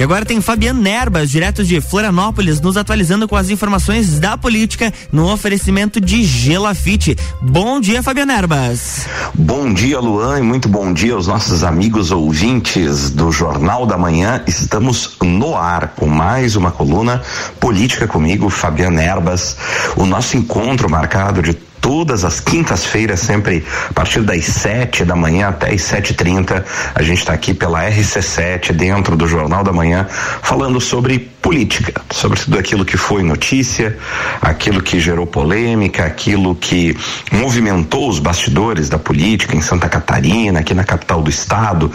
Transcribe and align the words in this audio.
E 0.00 0.02
agora 0.02 0.24
tem 0.24 0.40
Fabiano 0.40 0.80
Nerbas, 0.80 1.30
direto 1.30 1.62
de 1.62 1.78
Florianópolis, 1.78 2.58
nos 2.58 2.78
atualizando 2.78 3.28
com 3.28 3.36
as 3.36 3.50
informações 3.50 4.18
da 4.18 4.34
política 4.34 4.90
no 5.12 5.30
oferecimento 5.30 6.00
de 6.00 6.24
Gelafite. 6.24 7.14
Bom 7.42 7.78
dia, 7.78 8.02
Fabiano 8.02 8.32
Nerbas. 8.32 9.06
Bom 9.34 9.70
dia, 9.74 10.00
Luan, 10.00 10.38
e 10.38 10.42
muito 10.42 10.70
bom 10.70 10.90
dia 10.90 11.12
aos 11.12 11.26
nossos 11.26 11.62
amigos 11.62 12.10
ouvintes 12.10 13.10
do 13.10 13.30
Jornal 13.30 13.84
da 13.84 13.98
Manhã. 13.98 14.42
Estamos 14.46 15.18
no 15.22 15.54
ar 15.54 15.88
com 15.88 16.06
mais 16.06 16.56
uma 16.56 16.70
coluna 16.70 17.20
política 17.60 18.08
comigo, 18.08 18.48
Fabiano 18.48 18.96
Nerbas. 18.96 19.54
O 19.96 20.06
nosso 20.06 20.34
encontro 20.34 20.88
marcado 20.88 21.42
de 21.42 21.52
todas 21.80 22.24
as 22.24 22.40
quintas-feiras, 22.40 23.20
sempre 23.20 23.64
a 23.88 23.92
partir 23.92 24.22
das 24.22 24.44
sete 24.44 25.04
da 25.04 25.16
manhã 25.16 25.48
até 25.48 25.72
as 25.72 25.82
sete 25.82 26.10
e 26.10 26.14
trinta, 26.14 26.64
a 26.94 27.02
gente 27.02 27.18
está 27.18 27.32
aqui 27.32 27.54
pela 27.54 27.88
RC7, 27.88 28.72
dentro 28.72 29.16
do 29.16 29.26
Jornal 29.26 29.64
da 29.64 29.72
Manhã, 29.72 30.06
falando 30.42 30.80
sobre 30.80 31.29
política, 31.40 32.02
sobre 32.10 32.38
tudo 32.38 32.58
aquilo 32.58 32.84
que 32.84 32.96
foi 32.96 33.22
notícia, 33.22 33.96
aquilo 34.42 34.82
que 34.82 35.00
gerou 35.00 35.26
polêmica, 35.26 36.04
aquilo 36.04 36.54
que 36.54 36.96
movimentou 37.32 38.08
os 38.08 38.18
bastidores 38.18 38.88
da 38.88 38.98
política 38.98 39.56
em 39.56 39.62
Santa 39.62 39.88
Catarina, 39.88 40.60
aqui 40.60 40.74
na 40.74 40.84
capital 40.84 41.22
do 41.22 41.30
estado, 41.30 41.90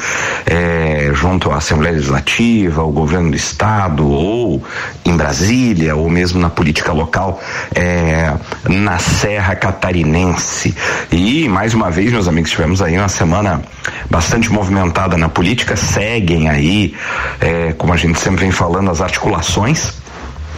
é, 0.46 1.12
junto 1.14 1.52
à 1.52 1.58
Assembleia 1.58 1.94
Legislativa, 1.96 2.82
ao 2.82 2.92
governo 2.92 3.30
do 3.30 3.38
estado, 3.38 4.08
ou 4.08 4.64
em 5.06 5.16
Brasília, 5.16 5.96
ou 5.96 6.10
mesmo 6.10 6.40
na 6.40 6.50
política 6.50 6.92
local, 6.92 7.40
é, 7.74 8.34
na 8.68 8.98
Serra 8.98 9.56
Catarinense. 9.56 10.76
E, 11.12 11.48
mais 11.48 11.74
uma 11.74 11.92
vez, 11.92 12.12
meus 12.12 12.28
amigos, 12.28 12.50
tivemos 12.50 12.82
aí 12.82 12.98
uma 12.98 13.10
semana 13.10 13.62
bastante 14.10 14.52
movimentada 14.52 15.18
na 15.18 15.30
política, 15.30 15.76
seguem 15.76 16.50
aí, 16.50 16.96
é, 17.40 17.74
como 17.74 17.94
a 17.94 17.98
gente 17.98 18.20
sempre 18.20 18.42
vem 18.42 18.52
falando, 18.52 18.90
as 18.90 19.02
articulações. 19.02 19.35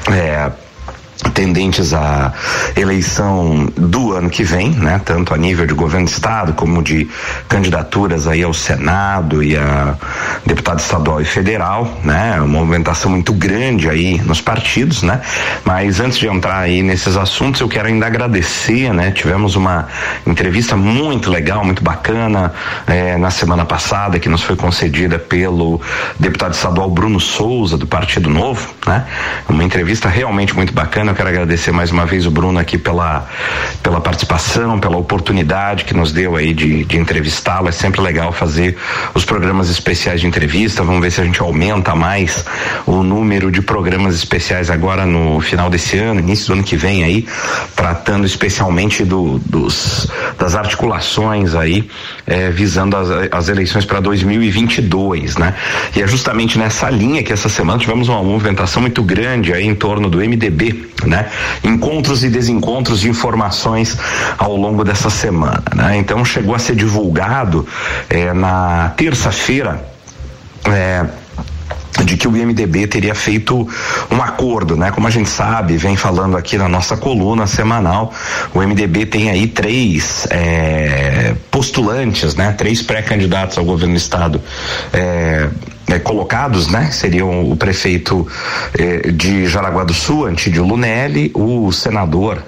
É, 0.09 0.51
tendentes 1.33 1.93
à 1.93 2.33
eleição 2.75 3.67
do 3.75 4.13
ano 4.13 4.29
que 4.29 4.43
vem, 4.43 4.71
né? 4.71 5.01
Tanto 5.03 5.33
a 5.33 5.37
nível 5.37 5.65
de 5.65 5.73
governo 5.73 6.05
do 6.05 6.11
estado 6.11 6.53
como 6.53 6.81
de 6.81 7.07
candidaturas 7.47 8.27
aí 8.27 8.43
ao 8.43 8.53
Senado 8.53 9.43
e 9.43 9.55
a 9.55 9.95
deputado 10.45 10.79
estadual 10.79 11.21
e 11.21 11.25
federal, 11.25 11.99
né? 12.03 12.35
Uma 12.37 12.47
movimentação 12.47 13.11
muito 13.11 13.33
grande 13.33 13.89
aí 13.89 14.19
nos 14.21 14.41
partidos, 14.41 15.03
né? 15.03 15.21
Mas 15.63 15.99
antes 15.99 16.17
de 16.17 16.27
entrar 16.27 16.59
aí 16.59 16.81
nesses 16.81 17.17
assuntos, 17.17 17.61
eu 17.61 17.67
quero 17.67 17.87
ainda 17.87 18.05
agradecer, 18.05 18.93
né? 18.93 19.11
Tivemos 19.11 19.55
uma 19.55 19.87
entrevista 20.25 20.75
muito 20.75 21.29
legal, 21.29 21.63
muito 21.63 21.83
bacana 21.83 22.53
eh, 22.87 23.17
na 23.17 23.29
semana 23.29 23.65
passada 23.65 24.19
que 24.19 24.29
nos 24.29 24.43
foi 24.43 24.55
concedida 24.55 25.19
pelo 25.19 25.81
deputado 26.19 26.53
estadual 26.53 26.89
Bruno 26.89 27.19
Souza 27.19 27.77
do 27.77 27.87
Partido 27.87 28.29
Novo, 28.29 28.73
né? 28.85 29.05
Uma 29.47 29.63
entrevista 29.63 30.09
realmente 30.09 30.55
muito 30.55 30.73
bacana 30.73 31.13
quero 31.17 31.29
agradecer 31.29 31.71
mais 31.71 31.89
uma 31.89 32.05
vez 32.05 32.27
o 32.27 32.31
Bruno 32.31 32.59
aqui 32.59 32.77
pela, 32.77 33.27
pela 33.81 33.99
participação, 33.99 34.79
pela 34.79 34.97
oportunidade 34.97 35.83
que 35.83 35.95
nos 35.95 36.11
deu 36.11 36.35
aí 36.35 36.53
de, 36.53 36.85
de 36.85 36.95
entrevistá-lo. 36.95 37.67
É 37.67 37.71
sempre 37.71 37.99
legal 38.01 38.31
fazer 38.31 38.77
os 39.15 39.25
programas 39.25 39.67
especiais 39.71 40.21
de 40.21 40.27
entrevista. 40.27 40.83
Vamos 40.83 41.01
ver 41.01 41.11
se 41.11 41.19
a 41.19 41.23
gente 41.23 41.41
aumenta 41.41 41.95
mais 41.95 42.45
o 42.85 43.01
número 43.01 43.51
de 43.51 43.63
programas 43.63 44.13
especiais 44.13 44.69
agora 44.69 45.07
no 45.07 45.41
final 45.41 45.71
desse 45.71 45.97
ano, 45.97 46.19
início 46.19 46.47
do 46.47 46.53
ano 46.53 46.63
que 46.63 46.77
vem 46.77 47.03
aí, 47.03 47.27
tratando 47.75 48.27
especialmente 48.27 49.03
do, 49.03 49.39
dos, 49.39 50.07
das 50.37 50.53
articulações 50.53 51.55
aí, 51.55 51.89
eh, 52.27 52.51
visando 52.51 52.95
as, 52.95 53.09
as 53.31 53.49
eleições 53.49 53.85
para 53.85 53.99
2022, 53.99 55.35
né? 55.37 55.55
E 55.95 56.01
é 56.03 56.07
justamente 56.07 56.59
nessa 56.59 56.91
linha 56.91 57.23
que 57.23 57.33
essa 57.33 57.49
semana 57.49 57.79
tivemos 57.79 58.07
uma 58.07 58.21
movimentação 58.21 58.83
muito 58.83 59.01
grande 59.01 59.51
aí 59.51 59.65
em 59.65 59.73
torno 59.73 60.11
do 60.11 60.19
MDB, 60.19 60.87
né? 61.07 61.29
Encontros 61.63 62.23
e 62.23 62.29
desencontros 62.29 62.99
de 62.99 63.09
informações 63.09 63.97
ao 64.37 64.55
longo 64.55 64.83
dessa 64.83 65.09
semana, 65.09 65.63
né? 65.75 65.97
Então 65.97 66.23
chegou 66.23 66.53
a 66.53 66.59
ser 66.59 66.75
divulgado 66.75 67.65
eh, 68.09 68.33
na 68.33 68.93
terça-feira 68.95 69.83
eh, 70.65 71.05
de 72.03 72.17
que 72.17 72.27
o 72.27 72.35
IMDB 72.35 72.87
teria 72.87 73.15
feito 73.15 73.67
um 74.11 74.21
acordo, 74.21 74.75
né? 74.75 74.91
Como 74.91 75.07
a 75.07 75.09
gente 75.09 75.29
sabe, 75.29 75.77
vem 75.77 75.95
falando 75.95 76.37
aqui 76.37 76.57
na 76.57 76.67
nossa 76.67 76.95
coluna 76.97 77.47
semanal, 77.47 78.13
o 78.53 78.61
MDB 78.61 79.05
tem 79.05 79.29
aí 79.29 79.47
três 79.47 80.27
é, 80.29 81.35
postulantes, 81.49 82.35
né? 82.35 82.53
Três 82.53 82.81
pré-candidatos 82.81 83.57
ao 83.57 83.65
governo 83.65 83.93
do 83.93 83.97
estado. 83.97 84.41
É, 84.93 85.49
é, 85.89 85.99
colocados, 85.99 86.67
né? 86.67 86.89
Seriam 86.91 87.49
o 87.49 87.55
prefeito 87.55 88.27
eh, 88.77 89.09
de 89.09 89.47
Jaraguá 89.47 89.85
do 89.85 89.93
Sul, 89.93 90.25
Antídio 90.25 90.65
Lunelli, 90.65 91.31
o 91.33 91.71
senador 91.71 92.43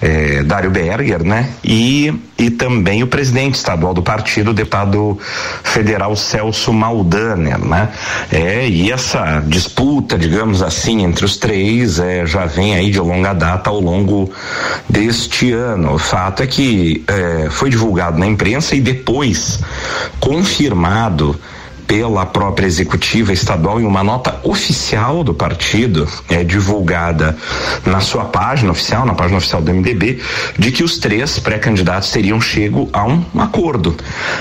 eh, 0.00 0.42
Dário 0.42 0.70
Berger, 0.70 1.22
né? 1.24 1.50
E, 1.62 2.12
e 2.38 2.50
também 2.50 3.02
o 3.02 3.06
presidente 3.06 3.54
estadual 3.54 3.94
do 3.94 4.02
partido, 4.02 4.50
o 4.50 4.54
deputado 4.54 5.18
federal 5.62 6.14
Celso 6.16 6.72
Maldaner, 6.72 7.58
né? 7.58 7.88
É, 8.30 8.68
e 8.68 8.90
essa 8.90 9.42
disputa, 9.46 10.18
digamos 10.18 10.62
assim, 10.62 11.04
entre 11.04 11.24
os 11.24 11.36
três 11.36 11.98
é, 11.98 12.26
já 12.26 12.46
vem 12.46 12.74
aí 12.74 12.90
de 12.90 13.00
longa 13.00 13.32
data 13.32 13.70
ao 13.70 13.80
longo 13.80 14.30
deste 14.88 15.52
ano. 15.52 15.94
O 15.94 15.98
fato 15.98 16.42
é 16.42 16.46
que 16.46 17.04
é, 17.06 17.48
foi 17.50 17.70
divulgado 17.70 18.18
na 18.18 18.26
imprensa 18.26 18.74
e 18.74 18.80
depois 18.80 19.60
confirmado 20.20 21.38
pela 21.86 22.26
própria 22.26 22.66
executiva 22.66 23.32
estadual 23.32 23.80
em 23.80 23.84
uma 23.84 24.02
nota 24.02 24.40
oficial 24.42 25.22
do 25.22 25.34
partido, 25.34 26.08
é 26.28 26.42
divulgada 26.42 27.36
na 27.84 28.00
sua 28.00 28.24
página 28.24 28.70
oficial, 28.70 29.04
na 29.04 29.14
página 29.14 29.38
oficial 29.38 29.62
do 29.62 29.72
MDB, 29.72 30.20
de 30.58 30.72
que 30.72 30.82
os 30.82 30.98
três 30.98 31.38
pré-candidatos 31.38 32.10
teriam 32.10 32.40
chego 32.40 32.88
a 32.92 33.04
um 33.04 33.24
acordo. 33.38 33.96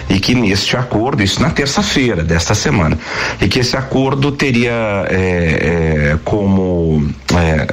E 0.09 0.19
que 0.19 0.35
neste 0.35 0.75
acordo, 0.77 1.23
isso 1.23 1.41
na 1.41 1.49
terça-feira 1.49 2.23
desta 2.23 2.55
semana, 2.55 2.97
e 3.41 3.47
que 3.47 3.59
esse 3.59 3.75
acordo 3.75 4.31
teria 4.31 4.71
é, 5.09 6.13
é, 6.13 6.19
como 6.23 7.07
é, 7.35 7.67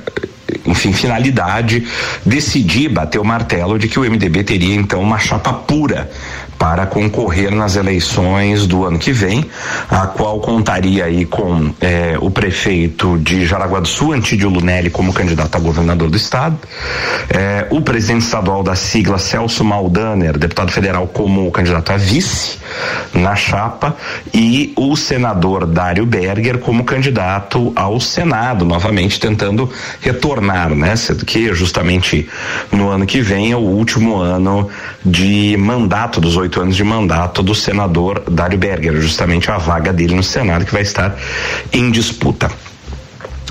enfim, 0.66 0.92
finalidade 0.92 1.87
decidir 2.25 2.88
bater 2.88 3.19
o 3.19 3.25
martelo 3.25 3.78
de 3.78 3.88
que 3.88 3.98
o 3.98 4.02
MDB 4.02 4.44
teria 4.44 4.75
então 4.75 5.00
uma 5.00 5.19
chapa 5.19 5.52
pura 5.52 6.10
para 6.60 6.84
concorrer 6.84 7.50
nas 7.50 7.75
eleições 7.75 8.66
do 8.66 8.84
ano 8.84 8.98
que 8.98 9.12
vem, 9.12 9.47
a 9.88 10.06
qual 10.06 10.41
contaria 10.41 11.06
aí 11.06 11.25
com 11.25 11.72
eh, 11.81 12.19
o 12.21 12.31
prefeito 12.31 13.16
de 13.16 13.47
Jaraguá 13.47 13.81
do 13.81 13.88
Sul, 13.88 14.12
Antídio 14.12 14.50
Lunelli, 14.50 14.91
como 14.91 15.10
candidato 15.10 15.56
a 15.56 15.59
governador 15.59 16.10
do 16.10 16.19
estado, 16.19 16.59
eh, 17.31 17.66
o 17.70 17.81
presidente 17.81 18.25
estadual 18.26 18.62
da 18.62 18.75
sigla, 18.75 19.16
Celso 19.16 19.65
Maldaner, 19.65 20.37
deputado 20.37 20.70
federal, 20.70 21.06
como 21.06 21.50
candidato 21.50 21.93
a 21.93 21.97
vice 21.97 22.59
na 23.15 23.34
chapa, 23.34 23.97
e 24.34 24.75
o 24.76 24.94
senador 24.97 25.65
Dário 25.65 26.04
Berger 26.04 26.59
como 26.59 26.84
candidato 26.84 27.72
ao 27.75 27.99
Senado, 27.99 28.66
novamente 28.66 29.19
tentando 29.19 29.70
retornar, 30.03 30.75
né? 30.75 30.94
Sendo 30.94 31.25
que 31.25 31.54
justamente 31.54 32.28
no 32.70 32.91
ano 32.91 33.06
que 33.06 33.22
vem 33.22 33.50
é 33.50 33.56
o 33.56 33.60
último 33.60 34.16
ano 34.16 34.69
de 35.03 35.56
mandato 35.56 36.20
dos 36.20 36.37
oito 36.37 36.50
oito 36.50 36.61
anos 36.61 36.75
de 36.75 36.83
mandato 36.83 37.44
do 37.44 37.55
senador 37.55 38.25
Dário 38.28 38.59
Berger, 38.59 39.00
justamente 39.00 39.49
a 39.53 39.59
vaga 39.59 39.93
dele 39.93 40.16
no 40.16 40.22
Senado 40.22 40.65
que 40.65 40.72
vai 40.72 40.83
estar 40.83 41.16
em 41.72 41.93
disputa. 41.93 42.50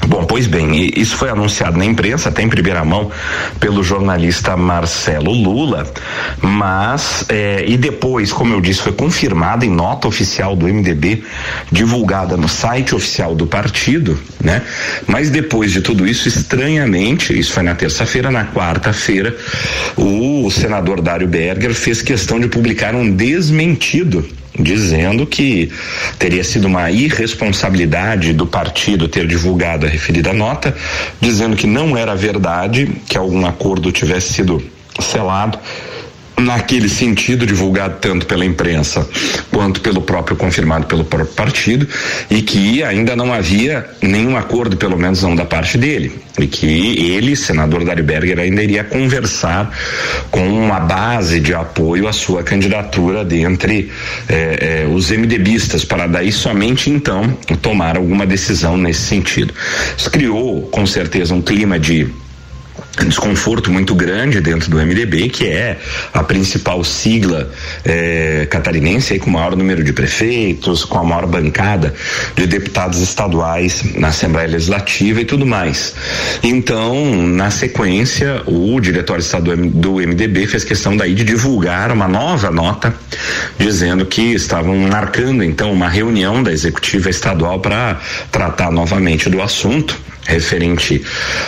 Bom, 0.09 0.25
pois 0.25 0.47
bem, 0.47 0.91
isso 0.97 1.15
foi 1.15 1.29
anunciado 1.29 1.77
na 1.77 1.85
imprensa, 1.85 2.29
até 2.29 2.41
em 2.41 2.49
primeira 2.49 2.83
mão, 2.83 3.11
pelo 3.59 3.83
jornalista 3.83 4.57
Marcelo 4.57 5.31
Lula, 5.31 5.85
mas, 6.41 7.25
eh, 7.29 7.65
e 7.67 7.77
depois, 7.77 8.33
como 8.33 8.51
eu 8.55 8.59
disse, 8.59 8.81
foi 8.81 8.91
confirmado 8.91 9.65
em 9.65 9.69
nota 9.69 10.07
oficial 10.07 10.55
do 10.55 10.67
MDB, 10.67 11.23
divulgada 11.71 12.35
no 12.35 12.49
site 12.49 12.95
oficial 12.95 13.35
do 13.35 13.45
partido, 13.45 14.19
né? 14.43 14.63
Mas 15.05 15.29
depois 15.29 15.73
de 15.73 15.81
tudo 15.81 16.07
isso, 16.07 16.27
estranhamente, 16.27 17.37
isso 17.37 17.53
foi 17.53 17.61
na 17.61 17.75
terça-feira, 17.75 18.31
na 18.31 18.45
quarta-feira, 18.45 19.37
o 19.95 20.49
senador 20.49 21.01
Dário 21.01 21.27
Berger 21.27 21.75
fez 21.75 22.01
questão 22.01 22.39
de 22.39 22.47
publicar 22.47 22.95
um 22.95 23.11
desmentido 23.11 24.27
dizendo 24.59 25.25
que 25.25 25.71
teria 26.17 26.43
sido 26.43 26.67
uma 26.67 26.91
irresponsabilidade 26.91 28.33
do 28.33 28.45
partido 28.45 29.07
ter 29.07 29.25
divulgado 29.25 29.85
a 29.85 29.89
referida 29.89 30.33
nota, 30.33 30.75
dizendo 31.19 31.55
que 31.55 31.65
não 31.65 31.97
era 31.97 32.15
verdade 32.15 32.91
que 33.07 33.17
algum 33.17 33.45
acordo 33.45 33.91
tivesse 33.91 34.33
sido 34.33 34.61
selado 34.99 35.57
naquele 36.39 36.89
sentido 36.89 37.45
divulgado 37.45 37.97
tanto 37.99 38.25
pela 38.25 38.45
imprensa 38.45 39.07
quanto 39.51 39.81
pelo 39.81 40.01
próprio 40.01 40.37
confirmado 40.37 40.85
pelo 40.85 41.03
próprio 41.03 41.33
partido 41.33 41.87
e 42.29 42.41
que 42.41 42.83
ainda 42.83 43.15
não 43.15 43.33
havia 43.33 43.85
nenhum 44.01 44.37
acordo, 44.37 44.77
pelo 44.77 44.97
menos 44.97 45.21
não 45.23 45.35
da 45.35 45.45
parte 45.45 45.77
dele, 45.77 46.11
e 46.39 46.47
que 46.47 47.11
ele, 47.11 47.35
senador 47.35 47.83
Dari 47.83 48.01
Berger, 48.01 48.39
ainda 48.39 48.63
iria 48.63 48.83
conversar 48.83 49.71
com 50.31 50.47
uma 50.47 50.79
base 50.79 51.39
de 51.39 51.53
apoio 51.53 52.07
à 52.07 52.13
sua 52.13 52.43
candidatura 52.43 53.23
dentre 53.25 53.91
eh, 54.27 54.85
eh, 54.85 54.87
os 54.93 55.11
MDBistas 55.11 55.83
para 55.83 56.07
daí 56.07 56.31
somente 56.31 56.89
então 56.89 57.37
tomar 57.61 57.97
alguma 57.97 58.25
decisão 58.25 58.77
nesse 58.77 59.01
sentido. 59.01 59.53
Isso 59.97 60.09
criou 60.09 60.63
com 60.63 60.85
certeza 60.85 61.33
um 61.33 61.41
clima 61.41 61.79
de 61.79 62.07
desconforto 63.05 63.71
muito 63.71 63.95
grande 63.95 64.41
dentro 64.41 64.69
do 64.69 64.77
MDB, 64.77 65.29
que 65.29 65.47
é 65.47 65.77
a 66.13 66.23
principal 66.23 66.83
sigla 66.83 67.51
é, 67.85 68.47
catarinense 68.49 69.13
aí, 69.13 69.19
com 69.19 69.29
o 69.29 69.33
maior 69.33 69.55
número 69.55 69.83
de 69.83 69.93
prefeitos, 69.93 70.83
com 70.85 70.99
a 70.99 71.03
maior 71.03 71.25
bancada 71.25 71.93
de 72.35 72.45
deputados 72.45 73.01
estaduais 73.01 73.83
na 73.95 74.09
Assembleia 74.09 74.47
Legislativa 74.47 75.21
e 75.21 75.25
tudo 75.25 75.45
mais. 75.45 75.93
Então, 76.43 77.27
na 77.27 77.51
sequência, 77.51 78.43
o 78.45 78.79
diretório 78.79 79.21
estadual 79.21 79.57
do 79.57 79.95
MDB 79.95 80.47
fez 80.47 80.63
questão 80.63 80.95
daí 80.95 81.13
de 81.13 81.23
divulgar 81.23 81.91
uma 81.91 82.07
nova 82.07 82.51
nota 82.51 82.93
dizendo 83.57 84.05
que 84.05 84.33
estavam 84.33 84.75
marcando 84.77 85.43
então 85.43 85.71
uma 85.71 85.87
reunião 85.87 86.41
da 86.41 86.51
executiva 86.51 87.09
estadual 87.09 87.59
para 87.59 87.99
tratar 88.31 88.71
novamente 88.71 89.29
do 89.29 89.41
assunto 89.41 90.08
referente 90.29 91.01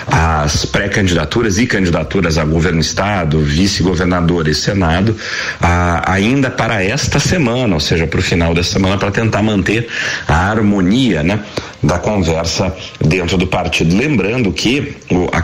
às 0.08 0.66
pré-candidaturas 0.66 1.60
e 1.60 1.68
candidaturas 1.68 2.38
a 2.38 2.44
governo 2.44 2.80
do 2.80 2.84
estado, 2.84 3.40
vice-governador 3.40 4.48
e 4.48 4.56
senado, 4.56 5.16
a, 5.62 6.12
ainda 6.12 6.50
para 6.50 6.84
esta 6.84 7.20
semana, 7.20 7.76
ou 7.76 7.80
seja, 7.80 8.08
para 8.08 8.20
o 8.20 8.24
final 8.24 8.54
dessa 8.54 8.74
semana, 8.74 8.98
para 8.98 9.12
tentar 9.12 9.44
manter 9.44 9.88
a 10.28 10.50
harmonia, 10.50 11.22
né? 11.22 11.40
da 11.84 11.98
conversa 11.98 12.76
dentro 13.04 13.38
do 13.38 13.48
partido. 13.48 13.96
Lembrando 13.96 14.52
que 14.52 14.94
o, 15.10 15.28
a, 15.32 15.40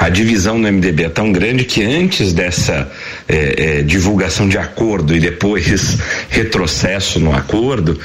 a, 0.00 0.06
a, 0.06 0.08
divisão 0.08 0.58
no 0.58 0.70
MDB 0.70 1.04
é 1.04 1.08
tão 1.08 1.30
grande 1.30 1.64
que 1.64 1.82
antes 1.84 2.32
dessa 2.32 2.90
é, 3.28 3.78
é, 3.78 3.82
divulgação 3.82 4.48
de 4.48 4.58
acordo 4.58 5.14
e 5.14 5.20
depois 5.20 5.98
retrocesso 6.28 7.20
no 7.20 7.32
acordo, 7.32 7.98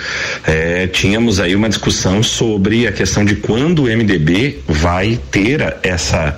é, 0.46 0.86
tínhamos 0.88 1.40
aí 1.40 1.56
uma 1.56 1.70
discussão 1.70 2.22
sobre 2.22 2.88
a 2.88 2.92
questão 2.92 3.26
de 3.26 3.36
quando 3.36 3.84
o 3.84 3.86
MDB 3.86 4.23
vai 4.68 5.20
ter 5.32 5.78
essa, 5.84 6.38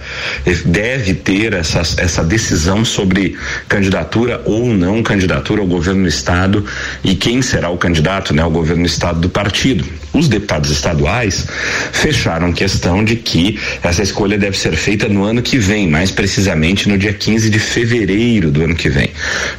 deve 0.65 1.13
ter 1.13 1.53
essa, 1.53 1.79
essa 1.97 2.23
decisão 2.23 2.83
sobre 2.83 3.37
candidatura 3.67 4.41
ou 4.45 4.67
não 4.67 5.03
candidatura 5.03 5.61
ao 5.61 5.67
governo 5.67 6.03
do 6.03 6.07
estado 6.07 6.65
e 7.03 7.15
quem 7.15 7.41
será 7.41 7.69
o 7.69 7.77
candidato, 7.77 8.33
né, 8.33 8.41
ao 8.41 8.51
governo 8.51 8.83
do 8.83 8.87
estado 8.87 9.19
do 9.19 9.29
partido. 9.29 9.85
Os 10.13 10.29
deputados 10.29 10.71
estaduais 10.71 11.45
fecharam 11.91 12.53
questão 12.53 13.03
de 13.03 13.17
que 13.17 13.59
essa 13.83 14.01
escolha 14.01 14.37
deve 14.37 14.57
ser 14.57 14.75
feita 14.75 15.09
no 15.09 15.23
ano 15.23 15.41
que 15.41 15.57
vem, 15.57 15.87
mais 15.89 16.09
precisamente 16.09 16.87
no 16.87 16.97
dia 16.97 17.13
15 17.13 17.49
de 17.49 17.59
fevereiro 17.59 18.49
do 18.49 18.63
ano 18.63 18.75
que 18.75 18.89
vem. 18.89 19.09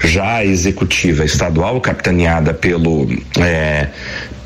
Já 0.02 0.36
a 0.36 0.44
executiva 0.44 1.24
estadual, 1.24 1.80
capitaneada 1.80 2.54
pelo 2.54 3.06
é, 3.38 3.88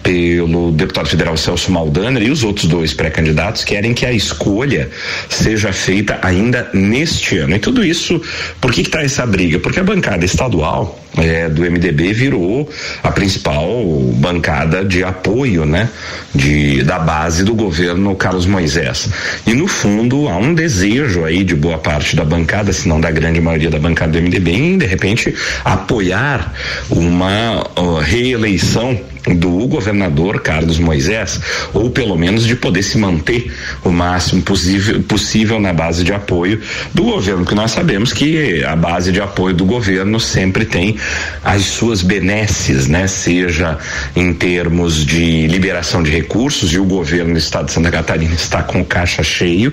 pelo 0.02 0.72
deputado 0.72 1.08
federal 1.08 1.36
Celso 1.36 1.70
Maldaner 1.70 2.22
e 2.22 2.30
os 2.30 2.42
outros 2.42 2.66
dois 2.66 2.92
pré-candidatos 2.92 3.64
querem 3.64 3.94
que 3.94 4.06
a 4.06 4.12
escolha 4.12 4.90
seja 5.28 5.72
feita 5.72 6.18
ainda 6.22 6.68
neste 6.72 7.38
ano. 7.38 7.54
E 7.54 7.58
tudo 7.58 7.84
isso, 7.84 8.20
por 8.60 8.72
que 8.72 8.82
está 8.82 9.02
essa 9.02 9.26
briga? 9.26 9.58
Porque 9.58 9.80
a 9.80 9.84
bancada 9.84 10.24
estadual 10.24 10.98
é, 11.16 11.48
do 11.48 11.62
MDB 11.62 12.12
virou 12.12 12.68
a 13.02 13.10
principal 13.10 13.84
bancada 14.14 14.84
de 14.84 15.02
apoio, 15.02 15.64
né, 15.64 15.88
de, 16.34 16.82
da 16.82 16.98
base 16.98 17.44
do 17.44 17.54
governo 17.54 18.14
Carlos 18.14 18.46
Moisés. 18.46 19.08
E 19.46 19.54
no 19.54 19.66
fundo 19.66 20.28
há 20.28 20.36
um 20.36 20.54
desejo 20.54 21.24
aí 21.24 21.44
de 21.44 21.54
boa 21.54 21.78
parte 21.78 22.14
da 22.14 22.24
bancada, 22.24 22.72
se 22.72 22.88
não 22.88 23.00
da 23.00 23.10
grande 23.10 23.40
maioria 23.40 23.70
da 23.70 23.78
bancada 23.78 24.12
do 24.12 24.22
MDB, 24.22 24.52
em 24.52 24.78
de 24.78 24.86
repente 24.86 25.34
apoiar 25.64 26.52
uma 26.88 27.66
uh, 27.76 27.98
reeleição 27.98 28.98
do 29.36 29.66
governador 29.66 30.40
Carlos 30.40 30.78
Moisés, 30.78 31.40
ou 31.74 31.90
pelo 31.90 32.16
menos 32.16 32.46
de 32.46 32.56
poder 32.56 32.82
se 32.82 32.98
manter 32.98 33.52
o 33.84 33.90
máximo 33.90 34.42
possível, 34.42 35.02
possível 35.02 35.60
na 35.60 35.72
base 35.72 36.02
de 36.02 36.12
apoio 36.12 36.60
do 36.94 37.02
governo, 37.02 37.42
porque 37.42 37.54
nós 37.54 37.70
sabemos 37.70 38.12
que 38.12 38.64
a 38.64 38.74
base 38.74 39.12
de 39.12 39.20
apoio 39.20 39.54
do 39.54 39.64
governo 39.64 40.18
sempre 40.18 40.64
tem 40.64 40.96
as 41.44 41.62
suas 41.64 42.02
benesses, 42.02 42.86
né? 42.86 43.06
Seja 43.06 43.78
em 44.16 44.32
termos 44.32 45.04
de 45.04 45.46
liberação 45.46 46.02
de 46.02 46.10
recursos, 46.10 46.72
e 46.72 46.78
o 46.78 46.84
governo 46.84 47.32
do 47.32 47.38
estado 47.38 47.66
de 47.66 47.72
Santa 47.72 47.90
Catarina 47.90 48.34
está 48.34 48.62
com 48.62 48.80
o 48.80 48.84
caixa 48.84 49.22
cheio, 49.22 49.72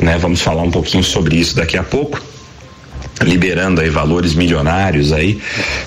né? 0.00 0.16
Vamos 0.18 0.40
falar 0.40 0.62
um 0.62 0.70
pouquinho 0.70 1.02
sobre 1.02 1.36
isso 1.36 1.56
daqui 1.56 1.76
a 1.76 1.82
pouco 1.82 2.33
liberando 3.22 3.80
aí 3.80 3.88
valores 3.88 4.34
milionários 4.34 5.12
aí 5.12 5.38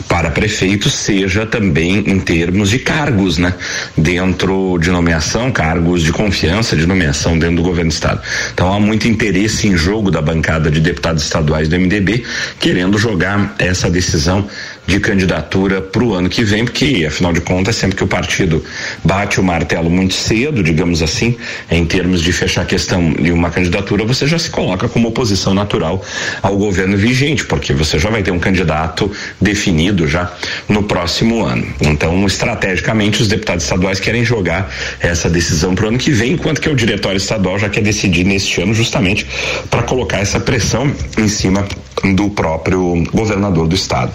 para 0.08 0.32
prefeitos, 0.32 0.94
seja 0.94 1.46
também 1.46 2.00
em 2.08 2.20
termos 2.20 2.70
de 2.70 2.80
cargos, 2.80 3.38
né? 3.38 3.54
Dentro 3.98 4.78
de 4.80 4.90
nomeação, 4.90 5.52
cargos 5.52 6.04
de 6.04 6.12
confiança 6.12 6.76
de 6.76 6.86
nomeação 6.86 7.38
dentro 7.38 7.58
do 7.58 7.64
governo 7.64 7.92
do 7.92 7.94
estado. 7.94 8.22
Então 8.54 8.74
há 8.74 8.80
muito 8.80 9.08
interesse 9.08 9.68
em 9.68 9.76
jogo 9.76 10.10
da 10.10 10.22
bancada 10.22 10.72
de 10.72 10.80
deputados 10.80 11.24
estaduais 11.24 11.68
do 11.68 11.78
MDB 11.78 12.24
querendo 12.60 12.98
jogar 12.98 13.56
essa 13.60 13.90
decisão 13.90 14.48
de 14.88 15.02
candidatura 15.02 15.82
para 15.82 16.02
o 16.02 16.14
ano 16.14 16.30
que 16.30 16.44
vem, 16.44 16.64
porque 16.64 17.06
afinal 17.06 17.34
de 17.34 17.42
contas, 17.42 17.76
sempre 17.76 17.98
que 17.98 18.04
o 18.04 18.08
partido 18.08 18.64
bate 19.04 19.40
o 19.40 19.44
martelo 19.44 19.90
muito 19.90 20.14
cedo, 20.14 20.64
digamos 20.64 21.04
assim, 21.04 21.36
em 21.70 21.86
termos 21.86 22.22
de 22.22 22.32
fechar 22.32 22.62
a 22.62 22.66
questão 22.66 23.12
de 23.12 23.32
uma 23.34 23.52
candidatura, 23.52 24.06
você 24.06 24.26
já 24.26 24.40
se 24.40 24.50
coloca 24.50 24.88
como 24.88 25.10
oposição 25.10 25.54
natural 25.54 26.02
ao 26.42 26.58
governo 26.58 26.96
vigente, 26.96 27.46
porque 27.46 27.74
você 27.74 28.00
já 28.00 28.10
vai 28.10 28.24
ter 28.24 28.32
um 28.32 28.40
candidato 28.40 29.12
definido 29.42 30.08
já 30.08 30.32
no 30.70 30.84
próximo 30.84 31.44
ano. 31.44 31.68
Então, 31.82 32.26
estrategicamente, 32.26 33.22
os 33.22 33.28
deputados 33.28 33.66
estaduais 33.66 34.00
querem 34.00 34.24
jogar 34.24 34.74
essa 35.02 35.30
decisão 35.30 35.76
para 35.76 35.86
o 35.86 35.88
ano 35.90 35.98
que 35.98 36.12
vem, 36.12 36.32
enquanto 36.32 36.62
que 36.62 36.70
o 36.70 36.76
diretório 36.76 37.18
estadual 37.18 37.60
já 37.60 37.68
quer 37.68 37.82
decidir 37.82 38.24
neste 38.24 38.62
ano, 38.62 38.74
justamente 38.74 39.28
para 39.70 39.84
colocar 39.84 40.20
essa 40.20 40.40
pressão 40.40 40.94
em 41.18 41.28
cima 41.28 41.68
do 42.16 42.30
próprio 42.30 43.04
governador 43.12 43.68
do 43.68 43.76
estado. 43.76 44.12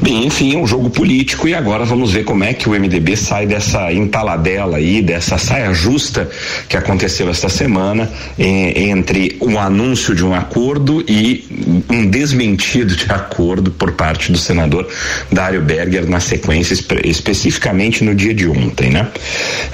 Bem, 0.00 0.26
enfim, 0.26 0.54
é 0.54 0.58
um 0.58 0.66
jogo 0.66 0.90
político 0.90 1.46
e 1.46 1.54
agora 1.54 1.84
vamos 1.84 2.12
ver 2.12 2.24
como 2.24 2.44
é 2.44 2.52
que 2.52 2.68
o 2.68 2.72
MDB 2.72 3.16
sai 3.16 3.46
dessa 3.46 3.92
entaladela 3.92 4.78
aí, 4.78 5.02
dessa 5.02 5.38
saia 5.38 5.72
justa 5.72 6.28
que 6.68 6.76
aconteceu 6.76 7.28
esta 7.28 7.48
semana 7.48 8.10
em, 8.38 8.90
entre 8.90 9.36
um 9.40 9.58
anúncio 9.58 10.14
de 10.14 10.24
um 10.24 10.34
acordo 10.34 11.04
e 11.08 11.44
um 11.90 12.06
desmentido 12.06 12.96
de 12.96 13.10
acordo 13.12 13.70
por 13.70 13.92
parte 13.92 14.32
do 14.32 14.38
senador 14.38 14.88
Dário 15.30 15.62
Berger 15.62 16.08
na 16.08 16.20
sequência, 16.20 16.72
espe 16.72 17.00
especificamente 17.04 18.04
no 18.04 18.14
dia 18.14 18.34
de 18.34 18.48
ontem, 18.48 18.90
né? 18.90 19.08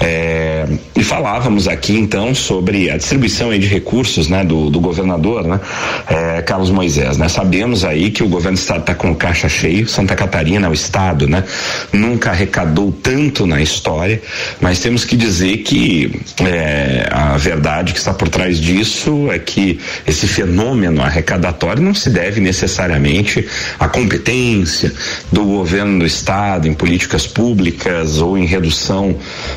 É, 0.00 0.66
e 0.94 1.02
falávamos 1.02 1.68
aqui 1.68 1.96
então 1.96 2.34
sobre 2.34 2.90
a 2.90 2.96
distribuição 2.96 3.56
de 3.58 3.66
recursos, 3.66 4.28
né, 4.28 4.44
do, 4.44 4.70
do 4.70 4.80
governador, 4.80 5.44
né, 5.44 5.60
é, 6.06 6.42
Carlos 6.42 6.70
Moisés, 6.70 7.16
né? 7.16 7.27
Sabemos 7.28 7.84
aí 7.84 8.10
que 8.10 8.22
o 8.22 8.28
governo 8.28 8.56
do 8.56 8.60
estado 8.60 8.80
está 8.80 8.94
com 8.94 9.14
caixa 9.14 9.48
cheio, 9.48 9.88
Santa 9.88 10.14
Catarina, 10.14 10.68
o 10.68 10.72
estado, 10.72 11.26
né, 11.26 11.44
nunca 11.92 12.30
arrecadou 12.30 12.90
tanto 12.90 13.46
na 13.46 13.60
história, 13.60 14.20
mas 14.60 14.80
temos 14.80 15.04
que 15.04 15.16
dizer 15.16 15.58
que 15.58 16.20
é, 16.40 17.08
a 17.10 17.36
verdade 17.36 17.92
que 17.92 17.98
está 17.98 18.12
por 18.12 18.28
trás 18.28 18.58
disso 18.58 19.30
é 19.30 19.38
que 19.38 19.78
esse 20.06 20.26
fenômeno 20.26 21.02
arrecadatório 21.02 21.82
não 21.82 21.94
se 21.94 22.10
deve 22.10 22.40
necessariamente 22.40 23.46
à 23.78 23.88
competência 23.88 24.92
do 25.30 25.44
governo 25.44 26.00
do 26.00 26.06
estado 26.06 26.66
em 26.66 26.74
políticas 26.74 27.26
públicas 27.26 28.18
ou 28.18 28.36
em 28.38 28.46
redução 28.46 29.16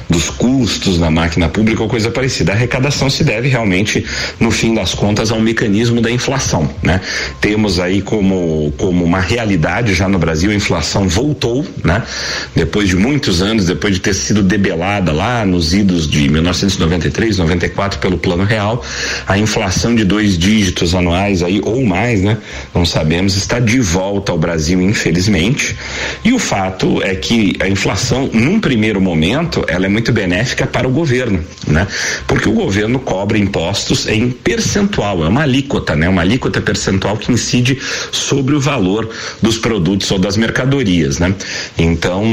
dos 0.10 0.30
custos 0.30 1.00
na 1.00 1.10
máquina 1.10 1.50
pública 1.50 1.82
ou 1.82 1.90
coisa 1.90 2.10
parecida. 2.12 2.52
A 2.52 2.56
arrecadação 2.56 3.10
se 3.10 3.24
deve 3.24 3.48
realmente, 3.48 4.06
no 4.40 4.52
fim 4.52 4.74
das 4.74 4.94
contas, 4.94 5.32
ao 5.32 5.40
mecanismo 5.40 6.02
da 6.02 6.12
inflação, 6.12 6.70
né? 6.82 7.02
Temos 7.40 7.61
aí 7.80 8.02
como 8.02 8.74
como 8.78 9.04
uma 9.04 9.20
realidade 9.20 9.94
já 9.94 10.08
no 10.08 10.18
Brasil 10.18 10.52
a 10.52 10.56
inflação 10.56 11.08
voltou, 11.08 11.66
né? 11.84 12.04
Depois 12.56 12.88
de 12.88 12.96
muitos 12.96 13.42
anos, 13.42 13.66
depois 13.66 13.96
de 13.96 14.02
ter 14.02 14.14
sido 14.14 14.44
debelada 14.44 15.12
lá 15.12 15.46
nos 15.46 15.74
idos 15.74 16.10
de 16.10 16.30
1993, 16.30 17.38
94 17.38 18.00
pelo 18.00 18.18
Plano 18.18 18.44
Real, 18.44 18.84
a 19.28 19.38
inflação 19.38 19.96
de 19.96 20.04
dois 20.04 20.38
dígitos 20.38 20.94
anuais 20.94 21.44
aí 21.44 21.62
ou 21.64 21.86
mais, 21.86 22.22
né? 22.22 22.38
Não 22.74 22.86
sabemos, 22.86 23.36
está 23.36 23.60
de 23.60 23.80
volta 23.80 24.32
ao 24.32 24.38
Brasil, 24.38 24.82
infelizmente. 24.82 25.76
E 26.24 26.34
o 26.34 26.40
fato 26.40 27.02
é 27.04 27.16
que 27.16 27.56
a 27.60 27.68
inflação, 27.68 28.30
num 28.34 28.60
primeiro 28.60 29.00
momento, 29.00 29.64
ela 29.68 29.86
é 29.86 29.90
muito 29.90 30.12
benéfica 30.12 30.66
para 30.66 30.88
o 30.88 30.92
governo, 30.92 31.44
né? 31.68 31.88
Porque 32.28 32.50
o 32.50 32.54
governo 32.54 33.00
cobra 33.00 33.38
impostos 33.38 34.08
em 34.08 34.30
percentual, 34.32 35.24
é 35.24 35.28
uma 35.28 35.44
alíquota, 35.44 35.96
né? 35.96 36.08
Uma 36.10 36.22
alíquota 36.22 36.62
percentual 36.62 37.18
que 37.18 37.32
incide 37.32 37.51
sobre 38.12 38.56
o 38.56 38.60
valor 38.60 39.10
dos 39.42 39.58
produtos 39.58 40.10
ou 40.12 40.20
das 40.20 40.38
mercadorias, 40.38 41.20
né? 41.20 41.34
Então, 41.78 42.24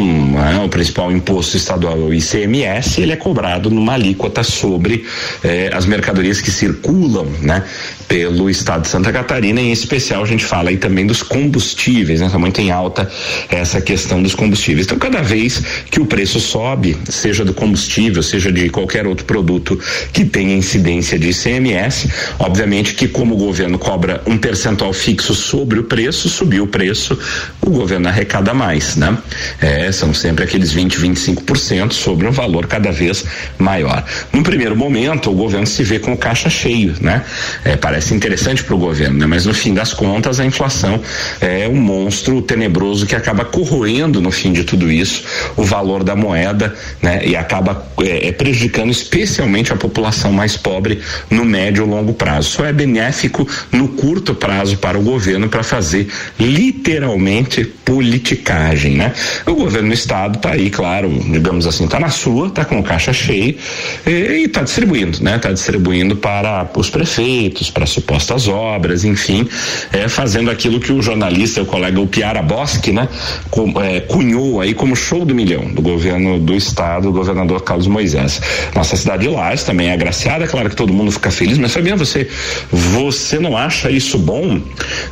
é, 0.52 0.64
o 0.64 0.68
principal 0.68 1.10
imposto 1.10 1.56
estadual, 1.56 1.98
o 1.98 2.14
ICMS, 2.14 3.00
ele 3.00 3.12
é 3.12 3.16
cobrado 3.16 3.70
numa 3.70 3.94
alíquota 3.94 4.42
sobre 4.42 5.04
eh, 5.42 5.70
as 5.72 5.86
mercadorias 5.86 6.40
que 6.40 6.50
circulam, 6.50 7.26
né? 7.42 7.64
Pelo 8.06 8.48
estado 8.48 8.82
de 8.82 8.88
Santa 8.88 9.12
Catarina, 9.12 9.60
em 9.60 9.70
especial 9.70 10.22
a 10.22 10.26
gente 10.26 10.44
fala 10.44 10.70
aí 10.70 10.76
também 10.76 11.06
dos 11.06 11.22
combustíveis, 11.22 12.20
né? 12.20 12.26
Está 12.26 12.38
muito 12.38 12.60
em 12.60 12.70
alta 12.70 13.10
essa 13.48 13.80
questão 13.80 14.22
dos 14.22 14.34
combustíveis. 14.34 14.86
Então, 14.86 14.98
cada 14.98 15.20
vez 15.20 15.62
que 15.90 16.00
o 16.00 16.06
preço 16.06 16.40
sobe, 16.40 16.96
seja 17.08 17.44
do 17.44 17.52
combustível, 17.52 18.22
seja 18.22 18.50
de 18.50 18.68
qualquer 18.70 19.06
outro 19.06 19.24
produto 19.24 19.78
que 20.12 20.24
tenha 20.24 20.54
incidência 20.54 21.18
de 21.18 21.30
ICMS, 21.30 22.08
obviamente 22.38 22.94
que 22.94 23.08
como 23.08 23.34
o 23.34 23.38
governo 23.38 23.78
cobra 23.78 24.22
um 24.26 24.38
percentual 24.38 24.92
fixo 25.08 25.34
sobre 25.34 25.78
o 25.78 25.84
preço, 25.84 26.28
subiu 26.28 26.64
o 26.64 26.66
preço, 26.66 27.18
o 27.62 27.70
governo 27.70 28.08
arrecada 28.08 28.52
mais, 28.52 28.94
né? 28.94 29.16
É, 29.58 29.90
são 29.90 30.12
sempre 30.12 30.44
aqueles 30.44 30.70
20, 30.70 30.98
25% 30.98 31.92
sobre 31.92 32.26
um 32.26 32.30
valor 32.30 32.66
cada 32.66 32.92
vez 32.92 33.24
maior. 33.56 34.04
No 34.34 34.42
primeiro 34.42 34.76
momento, 34.76 35.30
o 35.30 35.32
governo 35.32 35.66
se 35.66 35.82
vê 35.82 35.98
com 35.98 36.12
o 36.12 36.16
caixa 36.16 36.50
cheio, 36.50 36.94
né? 37.00 37.24
É, 37.64 37.74
parece 37.74 38.14
interessante 38.14 38.62
para 38.62 38.74
o 38.74 38.78
governo, 38.78 39.16
né? 39.16 39.24
Mas 39.24 39.46
no 39.46 39.54
fim 39.54 39.72
das 39.72 39.94
contas, 39.94 40.40
a 40.40 40.44
inflação 40.44 41.00
é 41.40 41.66
um 41.66 41.80
monstro 41.80 42.42
tenebroso 42.42 43.06
que 43.06 43.16
acaba 43.16 43.46
corroendo 43.46 44.20
no 44.20 44.30
fim 44.30 44.52
de 44.52 44.62
tudo 44.62 44.92
isso 44.92 45.24
o 45.56 45.64
valor 45.64 46.04
da 46.04 46.14
moeda, 46.14 46.74
né? 47.00 47.22
E 47.24 47.34
acaba 47.34 47.82
é, 48.02 48.28
é 48.28 48.32
prejudicando 48.32 48.90
especialmente 48.90 49.72
a 49.72 49.76
população 49.76 50.30
mais 50.34 50.54
pobre 50.54 51.00
no 51.30 51.46
médio 51.46 51.86
e 51.86 51.88
longo 51.88 52.12
prazo. 52.12 52.50
Só 52.50 52.66
é 52.66 52.74
benéfico 52.74 53.48
no 53.72 53.88
curto 53.88 54.34
prazo 54.34 54.76
para 54.76 54.97
o 54.98 55.02
governo 55.02 55.48
para 55.48 55.62
fazer 55.62 56.08
literalmente 56.38 57.64
politicagem, 57.64 58.96
né? 58.96 59.12
O 59.46 59.54
governo 59.54 59.88
do 59.88 59.94
estado 59.94 60.36
está 60.36 60.52
aí, 60.52 60.68
claro, 60.68 61.08
digamos 61.08 61.66
assim, 61.66 61.84
está 61.84 61.98
na 61.98 62.10
sua, 62.10 62.48
está 62.48 62.64
com 62.64 62.82
caixa 62.82 63.12
cheio 63.12 63.56
e 64.06 64.44
está 64.44 64.62
distribuindo, 64.62 65.22
né? 65.22 65.36
Está 65.36 65.52
distribuindo 65.52 66.16
para 66.16 66.68
os 66.76 66.90
prefeitos, 66.90 67.70
para 67.70 67.86
supostas 67.86 68.46
obras, 68.46 69.04
enfim, 69.04 69.48
é, 69.92 70.08
fazendo 70.08 70.50
aquilo 70.50 70.80
que 70.80 70.92
o 70.92 71.00
jornalista, 71.00 71.62
o 71.62 71.66
colega 71.66 72.00
o 72.00 72.06
Piara 72.06 72.42
Bosque, 72.42 72.92
né? 72.92 73.08
Com, 73.50 73.80
é, 73.80 74.00
cunhou 74.00 74.60
aí 74.60 74.74
como 74.74 74.94
show 74.94 75.24
do 75.24 75.34
milhão 75.34 75.72
do 75.72 75.80
governo 75.80 76.38
do 76.38 76.54
estado, 76.54 77.08
o 77.08 77.12
governador 77.12 77.62
Carlos 77.62 77.86
Moisés. 77.86 78.40
Nossa 78.74 78.96
cidade 78.96 79.22
de 79.22 79.28
Lages 79.28 79.64
também 79.64 79.88
é 79.88 79.92
agraciada, 79.92 80.46
claro 80.46 80.68
que 80.68 80.76
todo 80.76 80.92
mundo 80.92 81.10
fica 81.10 81.30
feliz, 81.30 81.58
mas 81.58 81.72
Fabiana, 81.72 81.96
você, 81.96 82.28
você 82.70 83.38
não 83.38 83.56
acha 83.56 83.90
isso 83.90 84.18
bom, 84.18 84.60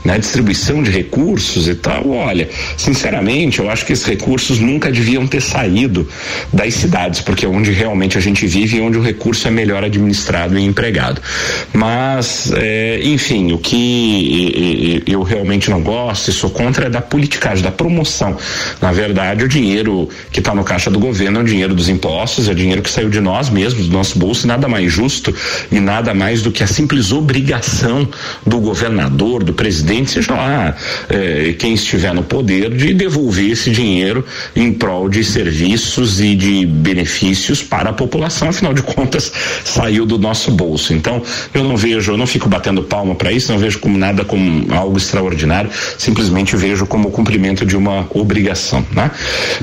né? 0.04 0.18
Distribuição 0.18 0.82
de 0.82 0.90
recursos 0.90 1.68
e 1.68 1.74
tal, 1.74 2.10
olha, 2.10 2.48
sinceramente, 2.76 3.58
eu 3.58 3.70
acho 3.70 3.84
que 3.84 3.92
esses 3.92 4.04
recursos 4.04 4.58
nunca 4.58 4.90
deviam 4.90 5.26
ter 5.26 5.40
saído 5.40 6.08
das 6.52 6.74
cidades, 6.74 7.20
porque 7.20 7.44
é 7.46 7.48
onde 7.48 7.70
realmente 7.70 8.18
a 8.18 8.20
gente 8.20 8.46
vive 8.46 8.78
e 8.78 8.80
onde 8.80 8.98
o 8.98 9.02
recurso 9.02 9.48
é 9.48 9.50
melhor 9.50 9.84
administrado 9.84 10.58
e 10.58 10.64
empregado. 10.64 11.20
Mas, 11.72 12.52
é, 12.54 13.00
enfim, 13.02 13.52
o 13.52 13.58
que 13.58 15.02
eu 15.06 15.22
realmente 15.22 15.70
não 15.70 15.80
gosto 15.82 16.30
e 16.30 16.32
sou 16.32 16.50
contra 16.50 16.86
é 16.86 16.90
da 16.90 17.00
politicagem, 17.00 17.62
da 17.62 17.70
promoção. 17.70 18.36
Na 18.80 18.92
verdade, 18.92 19.44
o 19.44 19.48
dinheiro 19.48 20.08
que 20.30 20.40
está 20.40 20.54
no 20.54 20.64
caixa 20.64 20.90
do 20.90 20.98
governo 20.98 21.40
é 21.40 21.42
o 21.42 21.44
dinheiro 21.44 21.74
dos 21.74 21.88
impostos, 21.88 22.48
é 22.48 22.52
o 22.52 22.54
dinheiro 22.54 22.82
que 22.82 22.90
saiu 22.90 23.08
de 23.08 23.20
nós 23.20 23.50
mesmos, 23.50 23.88
do 23.88 23.92
nosso 23.92 24.18
bolso, 24.18 24.46
e 24.46 24.48
nada 24.48 24.68
mais 24.68 24.92
justo 24.92 25.34
e 25.70 25.80
nada 25.80 26.14
mais 26.14 26.42
do 26.42 26.50
que 26.50 26.62
a 26.62 26.66
simples 26.66 27.12
obrigação 27.12 28.08
do 28.46 28.58
governador, 28.60 29.42
do 29.42 29.52
presidente, 29.52 29.65
seja 30.06 30.34
lá 30.34 30.74
é, 31.08 31.54
quem 31.58 31.74
estiver 31.74 32.12
no 32.14 32.22
poder, 32.22 32.70
de 32.70 32.94
devolver 32.94 33.50
esse 33.50 33.70
dinheiro 33.70 34.24
em 34.54 34.72
prol 34.72 35.08
de 35.08 35.22
serviços 35.24 36.20
e 36.20 36.34
de 36.34 36.66
benefícios 36.66 37.62
para 37.62 37.90
a 37.90 37.92
população, 37.92 38.48
afinal 38.48 38.72
de 38.72 38.82
contas, 38.82 39.32
saiu 39.64 40.06
do 40.06 40.18
nosso 40.18 40.50
bolso. 40.50 40.92
Então, 40.92 41.22
eu 41.52 41.64
não 41.64 41.76
vejo, 41.76 42.12
eu 42.12 42.16
não 42.16 42.26
fico 42.26 42.48
batendo 42.48 42.82
palma 42.82 43.14
para 43.14 43.32
isso, 43.32 43.52
não 43.52 43.58
vejo 43.58 43.78
como 43.78 43.98
nada 43.98 44.24
como 44.24 44.72
algo 44.74 44.96
extraordinário, 44.96 45.70
simplesmente 45.98 46.56
vejo 46.56 46.86
como 46.86 47.08
o 47.08 47.10
cumprimento 47.10 47.64
de 47.64 47.76
uma 47.76 48.06
obrigação, 48.10 48.84
né? 48.92 49.10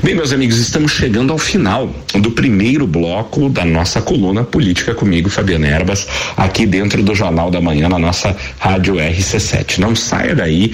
Bem, 0.02 0.14
meus 0.14 0.32
amigos, 0.32 0.58
estamos 0.58 0.92
chegando 0.92 1.32
ao 1.32 1.38
final 1.38 1.90
do 2.14 2.30
primeiro 2.30 2.86
bloco 2.86 3.48
da 3.48 3.64
nossa 3.64 4.00
coluna 4.00 4.44
Política 4.44 4.94
comigo, 4.94 5.28
Fabiana 5.28 5.66
Erbas, 5.66 6.06
aqui 6.36 6.66
dentro 6.66 7.02
do 7.02 7.14
Jornal 7.14 7.50
da 7.50 7.60
Manhã, 7.60 7.88
na 7.88 7.98
nossa 7.98 8.36
Rádio 8.58 8.94
RC7. 8.94 9.78
Não 9.84 9.94
saia 9.94 10.34
daí, 10.34 10.72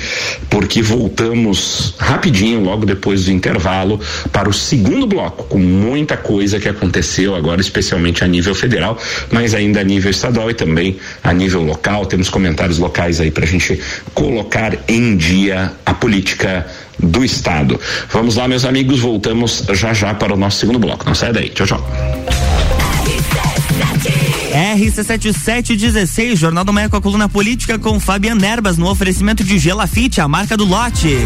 porque 0.49 0.81
voltamos 0.83 1.95
rapidinho, 1.99 2.61
logo 2.61 2.87
depois 2.87 3.25
do 3.25 3.33
intervalo, 3.33 3.99
para 4.31 4.49
o 4.49 4.53
segundo 4.53 5.05
bloco, 5.05 5.43
com 5.49 5.59
muita 5.59 6.17
coisa 6.17 6.61
que 6.61 6.69
aconteceu 6.69 7.35
agora, 7.35 7.61
especialmente 7.61 8.23
a 8.23 8.29
nível 8.29 8.55
federal, 8.55 8.97
mas 9.33 9.53
ainda 9.53 9.81
a 9.81 9.85
nível 9.85 10.13
estadual 10.13 10.49
e 10.49 10.55
também 10.55 10.97
a 11.25 11.33
nível 11.33 11.61
local. 11.61 12.07
Temos 12.07 12.29
comentários 12.29 12.79
locais 12.79 13.21
aí 13.21 13.33
para 13.33 13.43
a 13.43 13.49
gente 13.49 13.81
colocar 14.15 14.79
em 14.87 15.17
dia 15.17 15.73
a 15.85 15.93
política 15.93 16.65
do 16.97 17.25
estado. 17.25 17.81
Vamos 18.13 18.37
lá, 18.37 18.47
meus 18.47 18.65
amigos, 18.65 19.01
voltamos 19.01 19.65
já 19.73 19.93
já 19.93 20.15
para 20.15 20.35
o 20.35 20.37
nosso 20.37 20.59
segundo 20.61 20.79
bloco. 20.79 21.05
Não 21.05 21.17
sai 21.17 21.33
daí. 21.33 21.49
Tchau, 21.49 21.67
tchau. 21.67 22.60
RC7716, 24.51 26.37
Jornal 26.37 26.65
do 26.65 26.73
com 26.91 26.97
a 26.97 27.01
coluna 27.01 27.29
política 27.29 27.79
com 27.79 28.01
Fabian 28.01 28.39
Erbas 28.41 28.77
no 28.77 28.89
oferecimento 28.89 29.45
de 29.45 29.59
Gelafite, 29.59 30.21
a 30.21 30.29
marca 30.29 30.57
do 30.57 30.65
lote. 30.65 31.17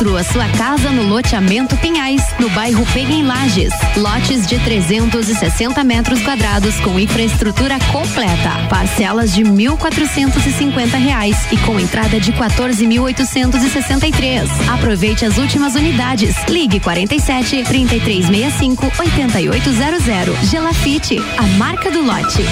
Construa 0.00 0.24
sua 0.24 0.48
casa 0.56 0.90
no 0.90 1.02
loteamento 1.02 1.76
Pinhais, 1.76 2.22
no 2.38 2.48
bairro 2.48 2.86
Pega 2.86 3.12
em 3.12 3.22
Lages. 3.22 3.70
Lotes 3.98 4.46
de 4.46 4.58
360 4.58 5.84
metros 5.84 6.22
quadrados 6.22 6.80
com 6.80 6.98
infraestrutura 6.98 7.76
completa. 7.92 8.66
Parcelas 8.70 9.34
de 9.34 9.42
1.450 9.42 10.96
reais 10.96 11.36
e 11.52 11.58
com 11.58 11.78
entrada 11.78 12.18
de 12.18 12.32
14.863. 12.32 14.48
Aproveite 14.72 15.26
as 15.26 15.36
últimas 15.36 15.74
unidades. 15.74 16.34
Ligue 16.48 16.80
47 16.80 17.62
3365 17.62 18.90
8800. 18.98 20.48
Gelafite, 20.48 21.18
a 21.36 21.42
marca 21.58 21.90
do 21.90 22.00
lote. 22.00 22.42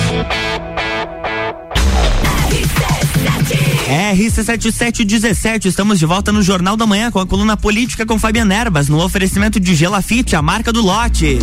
RC7717, 3.89 5.65
estamos 5.65 5.99
de 5.99 6.05
volta 6.05 6.31
no 6.31 6.43
Jornal 6.43 6.77
da 6.77 6.87
Manhã 6.87 7.11
com 7.11 7.21
a 7.21 7.27
coluna 7.27 7.57
política 7.57 8.05
com 8.05 8.19
Fabiana 8.19 8.55
Erbas, 8.55 8.87
no 8.87 9.03
oferecimento 9.03 9.59
de 9.59 9.75
Gelafite, 9.75 10.37
a 10.37 10.43
marca 10.43 10.71
do 10.71 10.83
lote. 10.83 11.39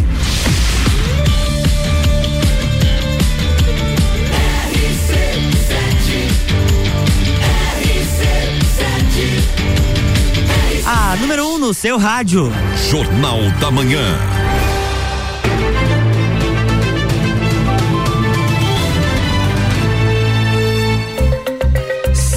A 10.86 11.16
número 11.16 11.48
1 11.48 11.56
um 11.56 11.58
no 11.58 11.74
seu 11.74 11.98
rádio. 11.98 12.52
Jornal 12.92 13.40
da 13.60 13.72
Manhã. 13.72 14.35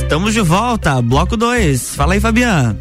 Estamos 0.09 0.33
de 0.33 0.41
volta, 0.41 1.03
bloco 1.03 1.37
2. 1.37 1.95
Fala 1.95 2.15
aí, 2.15 2.21
Fabiano. 2.21 2.79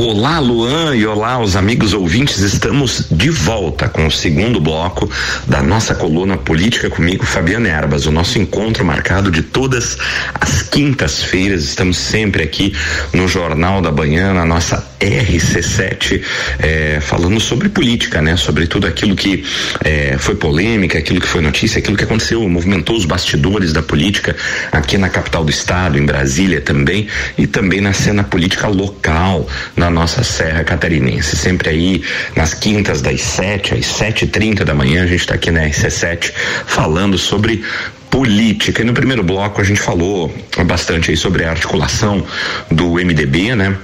Olá, 0.00 0.38
Luan, 0.38 0.94
e 0.94 1.04
olá, 1.04 1.40
os 1.40 1.56
amigos 1.56 1.92
ouvintes. 1.92 2.38
Estamos 2.38 3.06
de 3.10 3.30
volta 3.30 3.88
com 3.88 4.06
o 4.06 4.12
segundo 4.12 4.60
bloco 4.60 5.10
da 5.44 5.60
nossa 5.60 5.92
coluna 5.92 6.36
Política 6.36 6.88
comigo, 6.88 7.26
Fabiana 7.26 7.68
Erbas. 7.68 8.06
O 8.06 8.12
nosso 8.12 8.38
encontro 8.38 8.84
marcado 8.84 9.28
de 9.28 9.42
todas 9.42 9.98
as 10.40 10.62
quintas-feiras. 10.62 11.64
Estamos 11.64 11.96
sempre 11.96 12.44
aqui 12.44 12.72
no 13.12 13.26
Jornal 13.26 13.82
da 13.82 13.90
Manhã, 13.90 14.32
na 14.32 14.46
nossa 14.46 14.86
RC7, 15.00 16.22
eh, 16.60 16.98
falando 17.00 17.40
sobre 17.40 17.68
política, 17.68 18.22
né? 18.22 18.36
Sobre 18.36 18.68
tudo 18.68 18.86
aquilo 18.86 19.16
que 19.16 19.44
eh, 19.84 20.16
foi 20.16 20.36
polêmica, 20.36 20.96
aquilo 20.96 21.20
que 21.20 21.26
foi 21.26 21.40
notícia, 21.40 21.80
aquilo 21.80 21.96
que 21.96 22.04
aconteceu, 22.04 22.48
movimentou 22.48 22.96
os 22.96 23.04
bastidores 23.04 23.72
da 23.72 23.82
política 23.82 24.36
aqui 24.70 24.96
na 24.96 25.08
capital 25.08 25.44
do 25.44 25.50
estado, 25.50 25.98
em 25.98 26.06
Brasília 26.06 26.60
também, 26.60 27.08
e 27.36 27.48
também 27.48 27.80
na 27.80 27.92
cena 27.92 28.22
política 28.22 28.68
local, 28.68 29.48
na 29.76 29.87
nossa 29.90 30.22
Serra 30.22 30.64
Catarinense. 30.64 31.36
Sempre 31.36 31.70
aí 31.70 32.02
nas 32.36 32.54
quintas 32.54 33.02
das 33.02 33.20
7 33.20 33.74
às 33.74 33.86
7h30 33.86 34.64
da 34.64 34.74
manhã, 34.74 35.04
a 35.04 35.06
gente 35.06 35.20
está 35.20 35.34
aqui 35.34 35.50
na 35.50 35.62
RC7 35.62 36.32
falando 36.66 37.18
sobre 37.18 37.64
política. 38.10 38.82
E 38.82 38.84
no 38.84 38.92
primeiro 38.92 39.22
bloco 39.22 39.60
a 39.60 39.64
gente 39.64 39.80
falou 39.80 40.34
bastante 40.66 41.10
aí 41.10 41.16
sobre 41.16 41.44
a 41.44 41.50
articulação 41.50 42.24
do 42.70 42.94
MDB, 42.94 43.54
né? 43.54 43.76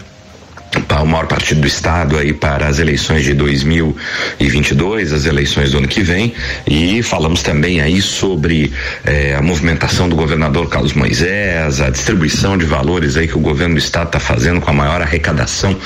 O 1.02 1.06
maior 1.06 1.26
partido 1.26 1.60
do 1.60 1.66
estado 1.66 2.18
aí 2.18 2.32
para 2.32 2.66
as 2.66 2.78
eleições 2.78 3.24
de 3.24 3.34
2022, 3.34 5.12
as 5.12 5.26
eleições 5.26 5.72
do 5.72 5.78
ano 5.78 5.88
que 5.88 6.02
vem, 6.02 6.32
e 6.66 7.02
falamos 7.02 7.42
também 7.42 7.80
aí 7.80 8.00
sobre 8.00 8.72
eh, 9.04 9.34
a 9.36 9.42
movimentação 9.42 10.08
do 10.08 10.16
governador 10.16 10.68
Carlos 10.68 10.94
Moisés, 10.94 11.80
a 11.80 11.90
distribuição 11.90 12.56
de 12.56 12.64
valores 12.64 13.16
aí 13.16 13.28
que 13.28 13.36
o 13.36 13.40
governo 13.40 13.74
do 13.74 13.78
estado 13.78 14.06
está 14.06 14.20
fazendo 14.20 14.60
com 14.60 14.70
a 14.70 14.74
maior 14.74 15.00
arrecadação 15.00 15.76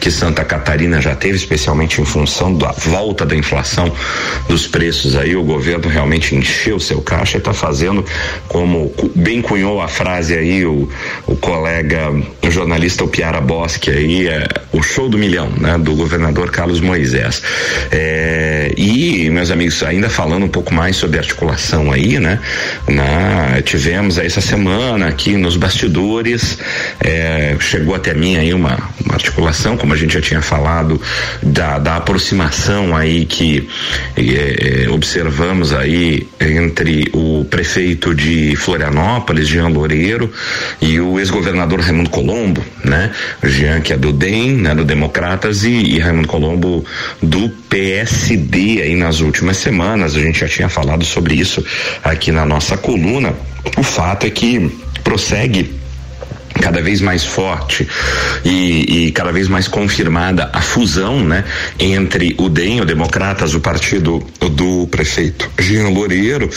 que 0.00 0.10
Santa 0.10 0.44
Catarina 0.44 1.00
já 1.00 1.14
teve, 1.14 1.36
especialmente 1.36 2.00
em 2.00 2.04
função 2.04 2.54
da 2.54 2.72
volta 2.72 3.26
da 3.26 3.36
inflação 3.36 3.92
dos 4.48 4.66
preços 4.66 5.16
aí, 5.16 5.36
o 5.36 5.42
governo 5.42 5.88
realmente 5.88 6.34
encheu 6.34 6.80
seu 6.80 7.00
caixa 7.02 7.36
e 7.36 7.38
está 7.38 7.52
fazendo 7.52 8.04
como 8.48 8.92
bem 9.14 9.42
cunhou 9.42 9.80
a 9.80 9.88
frase 9.88 10.34
aí 10.34 10.64
o, 10.64 10.88
o 11.26 11.36
colega 11.36 12.10
o 12.42 12.50
jornalista 12.50 13.06
Piara 13.06 13.40
Bosque 13.40 13.90
aí 13.90 14.28
é, 14.32 14.46
o 14.72 14.82
show 14.82 15.08
do 15.08 15.18
milhão, 15.18 15.50
né, 15.50 15.76
do 15.76 15.94
governador 15.94 16.50
Carlos 16.50 16.80
Moisés. 16.80 17.42
É, 17.90 18.72
e, 18.76 19.28
meus 19.28 19.50
amigos, 19.50 19.82
ainda 19.82 20.08
falando 20.08 20.44
um 20.44 20.48
pouco 20.48 20.72
mais 20.72 20.96
sobre 20.96 21.18
articulação 21.18 21.92
aí, 21.92 22.18
né, 22.18 22.38
na, 22.88 23.60
tivemos 23.62 24.16
essa 24.16 24.40
semana 24.40 25.08
aqui 25.08 25.36
nos 25.36 25.56
bastidores, 25.56 26.58
é, 27.00 27.54
chegou 27.60 27.94
até 27.94 28.14
mim 28.14 28.36
aí 28.36 28.54
uma, 28.54 28.78
uma, 29.04 29.14
articulação, 29.14 29.76
como 29.76 29.92
a 29.92 29.96
gente 29.96 30.14
já 30.14 30.20
tinha 30.20 30.40
falado, 30.40 31.00
da, 31.42 31.78
da 31.78 31.96
aproximação 31.96 32.96
aí 32.96 33.26
que 33.26 33.68
é, 34.16 34.88
observamos 34.88 35.74
aí 35.74 36.26
entre 36.40 37.10
o 37.12 37.44
prefeito 37.44 38.14
de 38.14 38.56
Florianópolis, 38.56 39.46
Jean 39.46 39.68
Loureiro, 39.68 40.32
e 40.80 40.98
o 40.98 41.18
ex-governador 41.18 41.80
Raimundo 41.80 42.08
Colombo, 42.08 42.64
né, 42.82 43.10
Jean 43.44 43.80
que 43.80 43.92
é 43.92 43.96
do 43.96 44.12
DEM, 44.22 44.52
né, 44.52 44.72
do 44.72 44.84
Democratas, 44.84 45.64
e, 45.64 45.70
e 45.70 45.98
Raimundo 45.98 46.28
Colombo 46.28 46.84
do 47.20 47.48
PSD 47.68 48.80
aí 48.80 48.94
nas 48.94 49.18
últimas 49.18 49.56
semanas. 49.56 50.14
A 50.14 50.20
gente 50.20 50.38
já 50.38 50.48
tinha 50.48 50.68
falado 50.68 51.04
sobre 51.04 51.34
isso 51.34 51.64
aqui 52.04 52.30
na 52.30 52.46
nossa 52.46 52.76
coluna. 52.76 53.34
O 53.76 53.82
fato 53.82 54.24
é 54.24 54.30
que 54.30 54.70
prossegue 55.02 55.81
cada 56.60 56.82
vez 56.82 57.00
mais 57.00 57.24
forte 57.24 57.86
e, 58.44 59.06
e, 59.06 59.12
cada 59.12 59.32
vez 59.32 59.48
mais 59.48 59.68
confirmada 59.68 60.50
a 60.52 60.60
fusão, 60.60 61.20
né, 61.20 61.44
entre 61.78 62.34
o 62.38 62.48
DEM, 62.48 62.80
o 62.80 62.84
Democratas, 62.84 63.54
o 63.54 63.60
partido 63.60 64.22
do 64.50 64.86
prefeito 64.88 65.50
Jean 65.58 65.88
Loureiro 65.88 66.48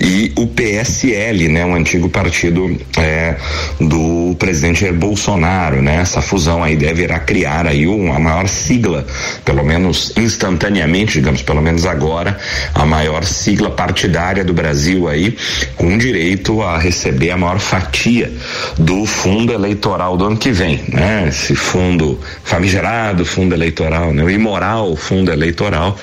e 0.00 0.32
o 0.36 0.46
PSL, 0.46 1.48
né, 1.48 1.64
um 1.64 1.74
antigo 1.74 2.08
partido 2.08 2.76
é, 2.98 3.36
do 3.80 4.34
presidente 4.38 4.80
Jair 4.80 4.94
Bolsonaro, 4.94 5.82
né, 5.82 5.96
essa 5.96 6.20
fusão 6.20 6.62
aí 6.62 6.76
deverá 6.76 7.18
criar 7.18 7.66
aí 7.66 7.86
uma 7.86 8.18
maior 8.18 8.48
sigla, 8.48 9.06
pelo 9.44 9.64
menos 9.64 10.12
instantaneamente, 10.16 11.14
digamos, 11.14 11.42
pelo 11.42 11.62
menos 11.62 11.86
agora, 11.86 12.38
a 12.74 12.84
maior 12.84 13.24
sigla 13.24 13.70
partidária 13.70 14.44
do 14.44 14.52
Brasil 14.52 15.08
aí, 15.08 15.36
com 15.76 15.96
direito 15.96 16.62
a 16.62 16.78
receber 16.78 17.30
a 17.30 17.36
maior 17.36 17.58
fatia 17.58 18.32
do 18.78 19.04
fundo 19.06 19.43
eleitoral 19.52 20.16
do 20.16 20.26
ano 20.26 20.36
que 20.36 20.50
vem, 20.50 20.82
né? 20.88 21.26
Esse 21.28 21.54
fundo 21.54 22.18
famigerado, 22.42 23.24
fundo 23.24 23.54
eleitoral, 23.54 24.12
né? 24.12 24.22
O 24.22 24.30
imoral 24.30 24.94
fundo 24.96 25.30
eleitoral, 25.30 25.96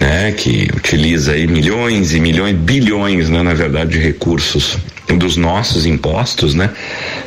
né? 0.00 0.32
Que 0.32 0.68
utiliza 0.74 1.32
aí 1.32 1.46
milhões 1.46 2.12
e 2.12 2.20
milhões, 2.20 2.56
bilhões, 2.56 3.28
né? 3.28 3.42
Na 3.42 3.54
verdade, 3.54 3.92
de 3.92 3.98
recursos 3.98 4.78
dos 5.16 5.36
nossos 5.36 5.86
impostos, 5.86 6.54
né, 6.54 6.70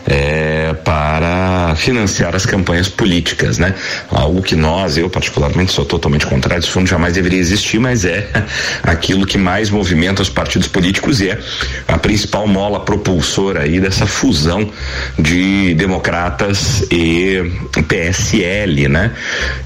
é, 0.06 0.74
para 0.84 1.74
financiar 1.76 2.36
as 2.36 2.46
campanhas 2.46 2.88
políticas, 2.88 3.58
né? 3.58 3.74
Algo 4.10 4.42
que 4.42 4.56
nós, 4.56 4.98
eu 4.98 5.10
particularmente 5.10 5.72
sou 5.72 5.86
totalmente 5.86 6.26
contrário, 6.26 6.62
esse 6.62 6.70
fundo 6.70 6.88
jamais 6.88 7.14
deveria 7.14 7.40
existir, 7.40 7.80
mas 7.80 8.06
é 8.06 8.28
aquilo 8.84 9.26
que 9.26 9.38
mais 9.38 9.70
movimenta 9.70 10.22
os 10.22 10.30
partidos 10.30 10.68
políticos 10.68 11.22
e 11.22 11.30
é 11.30 11.40
a 11.88 11.98
principal 11.98 12.48
mola 12.48 12.80
propulsora 12.80 13.62
aí 13.62 13.80
dessa 13.80 14.06
fusão 14.06 14.70
de 15.18 15.74
democratas 15.76 16.86
e 16.92 17.52
PSL, 17.88 18.88
né? 18.88 19.12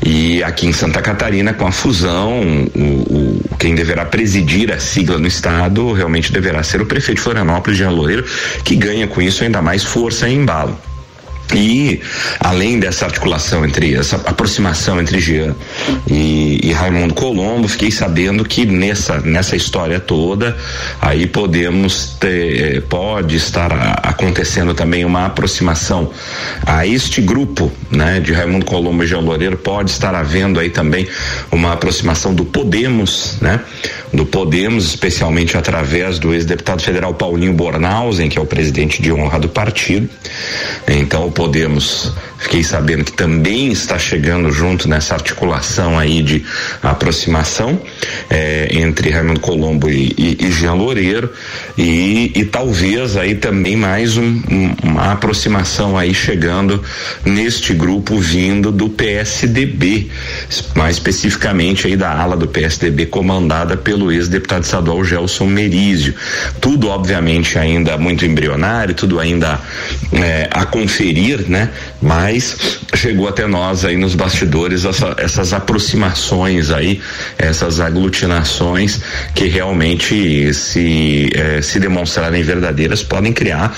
E 0.06 0.44
aqui 0.44 0.68
em 0.68 0.74
Santa 0.74 1.02
Catarina, 1.02 1.54
com 1.54 1.68
a 1.68 1.72
fusão, 1.72 2.42
o, 2.76 2.80
o 2.80 3.46
quem 3.60 3.74
deverá 3.74 4.06
presidir 4.06 4.72
a 4.72 4.80
sigla 4.80 5.18
no 5.18 5.28
estado 5.28 5.92
realmente 5.94 6.32
deverá 6.32 6.62
ser 6.62 6.82
o 6.82 6.86
prefeito 6.86 7.18
de 7.18 7.24
Florianópolis, 7.24 7.78
Jean 7.78 7.92
Loureiro, 8.06 8.26
que 8.64 8.76
ganha 8.76 9.08
com 9.08 9.22
isso 9.22 9.44
ainda 9.44 9.62
mais 9.62 9.84
força 9.84 10.30
e 10.30 10.36
embalo. 10.36 10.78
E 11.54 12.02
além 12.40 12.80
dessa 12.80 13.06
articulação 13.06 13.64
entre 13.64 13.94
essa 13.94 14.16
aproximação 14.16 15.00
entre 15.00 15.20
Jean 15.20 15.56
e, 16.10 16.60
e, 16.64 16.72
Raimundo 16.72 17.14
Colombo, 17.14 17.68
fiquei 17.68 17.92
sabendo 17.92 18.44
que 18.44 18.66
nessa 18.66 19.20
nessa 19.20 19.56
história 19.56 20.00
toda 20.00 20.58
aí 21.00 21.27
podemos 21.27 22.16
ter, 22.20 22.77
eh, 22.77 22.82
pode 22.82 23.36
estar 23.36 24.00
acontecendo 24.01 24.74
também 24.74 25.06
uma 25.06 25.27
aproximação 25.27 26.12
a 26.66 26.86
este 26.88 27.22
grupo, 27.22 27.72
né, 27.92 28.20
de 28.20 28.34
Raimundo 28.34 28.66
Colombo 28.66 29.03
e 29.03 29.08
Jean 29.08 29.20
Loureiro, 29.20 29.58
pode 29.58 29.92
estar 29.92 30.16
havendo 30.16 30.60
aí 30.60 30.70
também 30.70 31.08
uma 31.55 31.74
aproximação 31.74 32.33
do 32.33 32.46
Podemos, 32.46 33.37
né, 33.41 33.61
do 34.13 34.25
Podemos, 34.25 34.85
especialmente 34.85 35.57
através 35.57 36.20
do 36.20 36.33
ex-deputado 36.33 36.81
federal 36.81 37.13
Paulinho 37.13 37.53
Bornhausen, 37.53 38.29
que 38.29 38.37
é 38.37 38.41
o 38.41 38.46
presidente 38.46 39.01
de 39.01 39.11
honra 39.11 39.39
do 39.39 39.50
partido. 39.50 40.09
Então 40.87 41.31
Podemos, 41.31 42.11
fiquei 42.46 42.64
sabendo 42.64 43.03
que 43.03 43.14
também 43.14 43.72
está 43.72 43.98
chegando 43.98 44.51
junto 44.51 44.88
nessa 44.88 45.16
articulação 45.16 45.98
aí 45.98 46.22
de 46.22 46.44
aproximação 46.81 47.81
é, 48.29 48.68
entre 48.72 49.10
Raimundo 49.10 49.40
Colombo 49.40 49.90
e, 49.90 50.14
e, 50.18 50.38
e 50.40 50.51
Jean 50.51 50.74
Loureiro 50.74 51.31
e, 51.77 52.31
e, 52.36 52.46
talvez 52.46 53.18
aí 53.18 53.36
também 53.36 53.75
mais 53.75 54.18
um, 54.18 54.42
um, 54.50 54.75
uma 54.84 55.12
aproximação 55.14 55.98
aí 55.98 56.14
chegando 56.14 56.84
neste 57.24 57.74
grupo 57.74 58.18
vindo 58.18 58.72
do 58.72 58.90
PSDB, 58.90 60.10
mais 60.75 60.98
especificamente 60.98 61.88
aí 61.88 61.96
da 61.96 62.12
ala 62.12 62.38
do 62.38 62.48
PSDB 62.48 63.08
comandada 63.08 63.75
pelo 63.75 64.12
ex-deputado 64.12 64.64
estadual 64.64 65.03
Gelson 65.03 65.48
Merizio. 65.48 66.14
Tudo 66.62 66.90
obviamente 66.90 67.58
ainda 67.58 67.98
muito 67.98 68.25
embrionário, 68.25 68.94
tudo 68.94 69.20
ainda 69.20 69.60
é, 70.14 70.48
a 70.51 70.66
conferir 70.66 71.46
né? 71.50 71.70
Mas 72.01 72.35
chegou 72.94 73.28
até 73.28 73.46
nós 73.48 73.86
aí 73.86 73.98
nos 73.98 74.16
bastidores 74.16 74.86
essa, 74.86 75.16
essas 75.18 75.54
aproximações 75.54 76.72
aí, 76.72 77.02
essas 77.38 77.80
aglutinações 77.80 79.02
que 79.34 79.46
realmente 79.48 80.54
se 80.54 81.30
eh, 81.34 81.62
se 81.62 81.80
demonstrarem 81.80 82.44
verdadeiras 82.44 83.04
podem 83.04 83.34
criar 83.34 83.76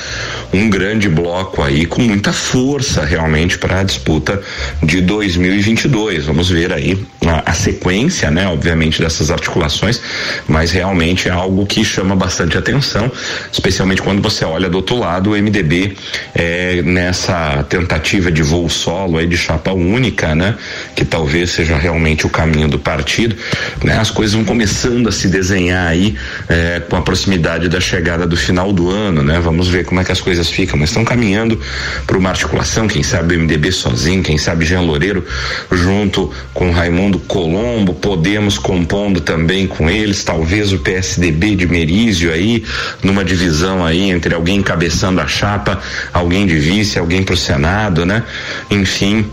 um 0.53 0.69
grande 0.69 1.09
bloco 1.09 1.61
aí 1.61 1.85
com 1.85 2.01
muita 2.01 2.31
força 2.31 3.03
realmente 3.03 3.57
para 3.57 3.81
a 3.81 3.83
disputa 3.83 4.41
de 4.83 5.01
2022. 5.01 6.25
Vamos 6.25 6.49
ver 6.49 6.71
aí 6.73 6.97
a, 7.29 7.43
a, 7.45 7.53
sequência, 7.53 8.29
né? 8.31 8.47
Obviamente 8.47 9.01
dessas 9.01 9.31
articulações, 9.31 10.01
mas 10.47 10.71
realmente 10.71 11.27
é 11.27 11.31
algo 11.31 11.65
que 11.65 11.83
chama 11.83 12.15
bastante 12.15 12.57
atenção, 12.57 13.11
especialmente 13.51 14.01
quando 14.01 14.21
você 14.21 14.45
olha 14.45 14.69
do 14.69 14.77
outro 14.77 14.97
lado 14.97 15.31
o 15.31 15.33
MDB 15.33 15.95
eh, 16.35 16.81
nessa 16.83 17.63
tentativa 17.63 18.31
de 18.31 18.41
voo 18.41 18.69
solo 18.69 19.17
aí 19.17 19.27
de 19.27 19.37
chapa 19.37 19.71
única, 19.71 20.35
né? 20.35 20.55
Que 20.95 21.05
talvez 21.05 21.51
seja 21.51 21.77
realmente 21.77 22.25
o 22.25 22.29
caminho 22.29 22.67
do 22.67 22.79
partido, 22.79 23.35
né? 23.83 23.97
As 23.97 24.11
coisas 24.11 24.35
vão 24.35 24.45
começando 24.45 25.09
a 25.09 25.11
se 25.11 25.27
desenhar 25.27 25.87
aí 25.87 26.15
é, 26.47 26.81
com 26.89 26.95
a 26.95 27.01
proximidade 27.01 27.69
da 27.69 27.79
chegada 27.79 28.25
do 28.25 28.37
final 28.37 28.71
do 28.71 28.89
ano, 28.89 29.23
né? 29.23 29.39
Vamos 29.39 29.67
ver 29.67 29.85
como 29.85 29.99
é 29.99 30.03
que 30.03 30.11
as 30.11 30.21
coisas 30.21 30.49
ficam, 30.49 30.79
mas 30.79 30.89
estão 30.89 31.03
caminhando 31.03 31.59
para 32.05 32.17
uma 32.17 32.29
articulação, 32.29 32.87
quem 32.87 33.03
sabe 33.03 33.35
o 33.35 33.39
MDB 33.39 33.71
sozinho, 33.71 34.23
quem 34.23 34.37
sabe 34.37 34.65
Jean 34.65 34.81
Loureiro 34.81 35.25
junto 35.71 36.31
com 36.53 36.71
Raimundo 36.71 37.16
Colombo, 37.19 37.93
Podemos 37.93 38.57
compondo 38.57 39.21
também 39.21 39.67
com 39.67 39.89
eles, 39.89 40.23
talvez 40.23 40.71
o 40.73 40.79
PSDB 40.79 41.55
de 41.55 41.67
Merizio 41.67 42.31
aí, 42.31 42.63
numa 43.03 43.23
divisão 43.23 43.85
aí 43.85 44.09
entre 44.09 44.33
alguém 44.33 44.57
encabeçando 44.57 45.21
a 45.21 45.27
chapa, 45.27 45.79
alguém 46.13 46.45
de 46.45 46.57
vice, 46.57 46.99
alguém 46.99 47.23
para 47.23 47.33
o 47.33 47.37
Senado, 47.37 48.05
né? 48.05 48.23
Enfim, 48.69 49.25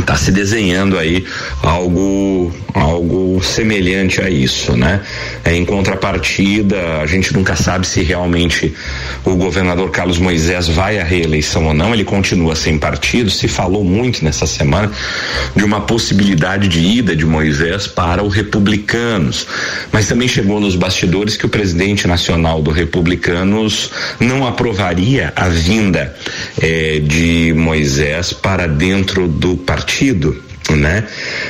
está 0.00 0.16
se 0.16 0.30
desenhando 0.30 0.98
aí 0.98 1.24
algo 1.62 2.52
algo 2.74 3.42
semelhante 3.42 4.20
a 4.20 4.30
isso, 4.30 4.76
né? 4.76 5.00
É, 5.44 5.54
em 5.54 5.64
contrapartida, 5.64 7.00
a 7.02 7.06
gente 7.06 7.32
nunca 7.32 7.56
sabe 7.56 7.86
se 7.86 8.02
realmente 8.02 8.72
o 9.24 9.34
governador 9.34 9.90
Carlos 9.90 10.18
Moisés 10.18 10.68
vai 10.68 10.98
à 10.98 11.04
reeleição 11.04 11.66
ou 11.66 11.74
não. 11.74 11.92
Ele 11.92 12.04
continua 12.04 12.54
sem 12.54 12.78
partido. 12.78 13.30
Se 13.30 13.48
falou 13.48 13.84
muito 13.84 14.24
nessa 14.24 14.46
semana 14.46 14.90
de 15.56 15.64
uma 15.64 15.80
possibilidade 15.80 16.68
de 16.68 16.80
ida 16.80 17.16
de 17.16 17.24
Moisés 17.24 17.86
para 17.86 18.22
o 18.22 18.28
Republicanos, 18.28 19.46
mas 19.90 20.06
também 20.06 20.28
chegou 20.28 20.60
nos 20.60 20.76
bastidores 20.76 21.36
que 21.36 21.46
o 21.46 21.48
presidente 21.48 22.06
nacional 22.06 22.62
do 22.62 22.70
Republicanos 22.70 23.90
não 24.20 24.46
aprovaria 24.46 25.32
a 25.34 25.48
vinda 25.48 26.14
eh, 26.60 27.00
de 27.02 27.52
Moisés 27.56 28.32
para 28.32 28.68
dentro 28.68 29.26
do 29.26 29.56
partido 29.56 29.87
né? 30.76 31.04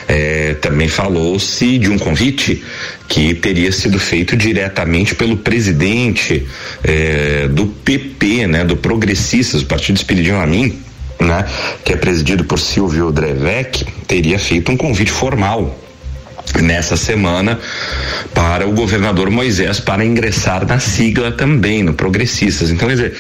É, 0.07 0.55
também 0.55 0.89
falou-se 0.89 1.79
de 1.79 1.91
um 1.91 1.99
convite 1.99 2.63
que 3.09 3.35
teria 3.35 3.73
sido 3.73 3.99
feito 3.99 4.37
diretamente 4.37 5.15
pelo 5.15 5.37
presidente 5.37 6.47
é, 6.85 7.49
do 7.49 7.67
PP, 7.67 8.47
né? 8.47 8.65
Do 8.65 8.77
Progressistas, 8.77 9.63
o 9.63 9.67
Partido 9.67 9.97
Espiridião 9.97 10.41
a 10.41 10.47
mim, 10.47 10.79
né? 11.21 11.45
Que 11.85 11.93
é 11.93 11.97
presidido 11.97 12.45
por 12.45 12.59
Silvio 12.59 13.11
Drevec, 13.11 13.85
teria 14.07 14.39
feito 14.39 14.71
um 14.71 14.77
convite 14.77 15.11
formal 15.11 15.88
nessa 16.61 16.97
semana 16.97 17.59
para 18.35 18.67
o 18.67 18.73
governador 18.73 19.31
Moisés 19.31 19.81
para 19.81 20.05
ingressar 20.05 20.67
na 20.67 20.79
sigla 20.79 21.33
também, 21.33 21.83
no 21.83 21.93
Progressistas. 21.93 22.71
Então, 22.71 22.89
quer 22.89 22.95
dizer, 22.95 23.17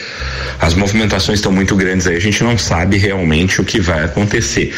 as 0.61 0.75
movimentações 0.75 1.39
estão 1.39 1.53
muito 1.53 1.75
grandes 1.77 2.07
aí, 2.07 2.17
a 2.17 2.21
gente 2.21 2.43
não 2.43 2.57
sabe 2.57 2.97
realmente 2.97 3.61
o 3.61 3.65
que 3.65 3.81
vai 3.81 4.05
acontecer. 4.05 4.75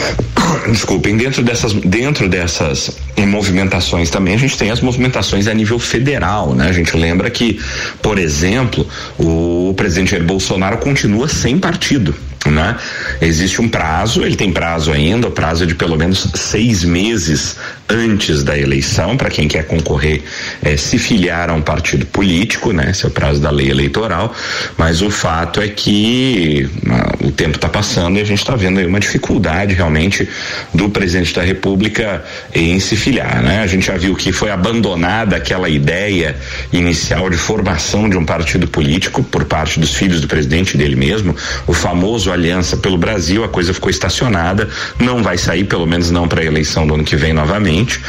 Desculpem, 0.70 1.16
dentro 1.16 1.42
dessas, 1.42 1.72
dentro 1.72 2.28
dessas 2.28 2.96
movimentações 3.18 4.10
também, 4.10 4.34
a 4.34 4.38
gente 4.38 4.56
tem 4.56 4.70
as 4.70 4.80
movimentações 4.80 5.46
a 5.46 5.54
nível 5.54 5.78
federal, 5.78 6.54
né? 6.54 6.68
A 6.68 6.72
gente 6.72 6.96
lembra 6.96 7.30
que, 7.30 7.60
por 8.02 8.18
exemplo, 8.18 8.86
o 9.18 9.74
presidente 9.76 10.12
Jair 10.12 10.24
Bolsonaro 10.24 10.78
continua 10.78 11.28
sem 11.28 11.58
partido 11.58 12.14
né? 12.46 12.76
Existe 13.20 13.60
um 13.60 13.68
prazo, 13.68 14.22
ele 14.24 14.36
tem 14.36 14.50
prazo 14.50 14.92
ainda, 14.92 15.28
o 15.28 15.30
prazo 15.30 15.66
de 15.66 15.74
pelo 15.74 15.96
menos 15.96 16.26
seis 16.34 16.82
meses 16.84 17.56
antes 17.88 18.42
da 18.42 18.56
eleição 18.56 19.16
para 19.16 19.28
quem 19.28 19.48
quer 19.48 19.66
concorrer 19.66 20.22
é, 20.62 20.76
se 20.76 20.96
filiar 20.96 21.50
a 21.50 21.54
um 21.54 21.60
partido 21.60 22.06
político, 22.06 22.72
né? 22.72 22.90
Esse 22.90 23.04
é 23.04 23.08
o 23.08 23.10
prazo 23.10 23.40
da 23.40 23.50
lei 23.50 23.68
eleitoral, 23.68 24.34
mas 24.78 25.02
o 25.02 25.10
fato 25.10 25.60
é 25.60 25.68
que 25.68 26.68
uh, 26.86 27.26
o 27.26 27.32
tempo 27.32 27.56
está 27.56 27.68
passando 27.68 28.16
e 28.16 28.20
a 28.20 28.24
gente 28.24 28.38
está 28.38 28.54
vendo 28.54 28.78
aí 28.78 28.86
uma 28.86 29.00
dificuldade 29.00 29.74
realmente 29.74 30.28
do 30.72 30.88
presidente 30.88 31.34
da 31.34 31.42
República 31.42 32.24
em 32.54 32.78
se 32.78 32.96
filiar, 32.96 33.42
né? 33.42 33.60
A 33.60 33.66
gente 33.66 33.86
já 33.86 33.96
viu 33.96 34.14
que 34.14 34.32
foi 34.32 34.50
abandonada 34.50 35.36
aquela 35.36 35.68
ideia 35.68 36.36
inicial 36.72 37.28
de 37.28 37.36
formação 37.36 38.08
de 38.08 38.16
um 38.16 38.24
partido 38.24 38.68
político 38.68 39.22
por 39.22 39.44
parte 39.44 39.80
dos 39.80 39.94
filhos 39.94 40.20
do 40.20 40.28
presidente 40.28 40.76
dele 40.76 40.96
mesmo, 40.96 41.34
o 41.66 41.72
famoso 41.72 42.29
Aliança 42.32 42.76
pelo 42.76 42.96
Brasil, 42.96 43.44
a 43.44 43.48
coisa 43.48 43.72
ficou 43.74 43.90
estacionada, 43.90 44.68
não 44.98 45.22
vai 45.22 45.38
sair, 45.38 45.64
pelo 45.64 45.86
menos 45.86 46.10
não 46.10 46.28
para 46.28 46.40
a 46.40 46.44
eleição 46.44 46.86
do 46.86 46.94
ano 46.94 47.04
que 47.04 47.16
vem 47.16 47.32
novamente. 47.32 48.00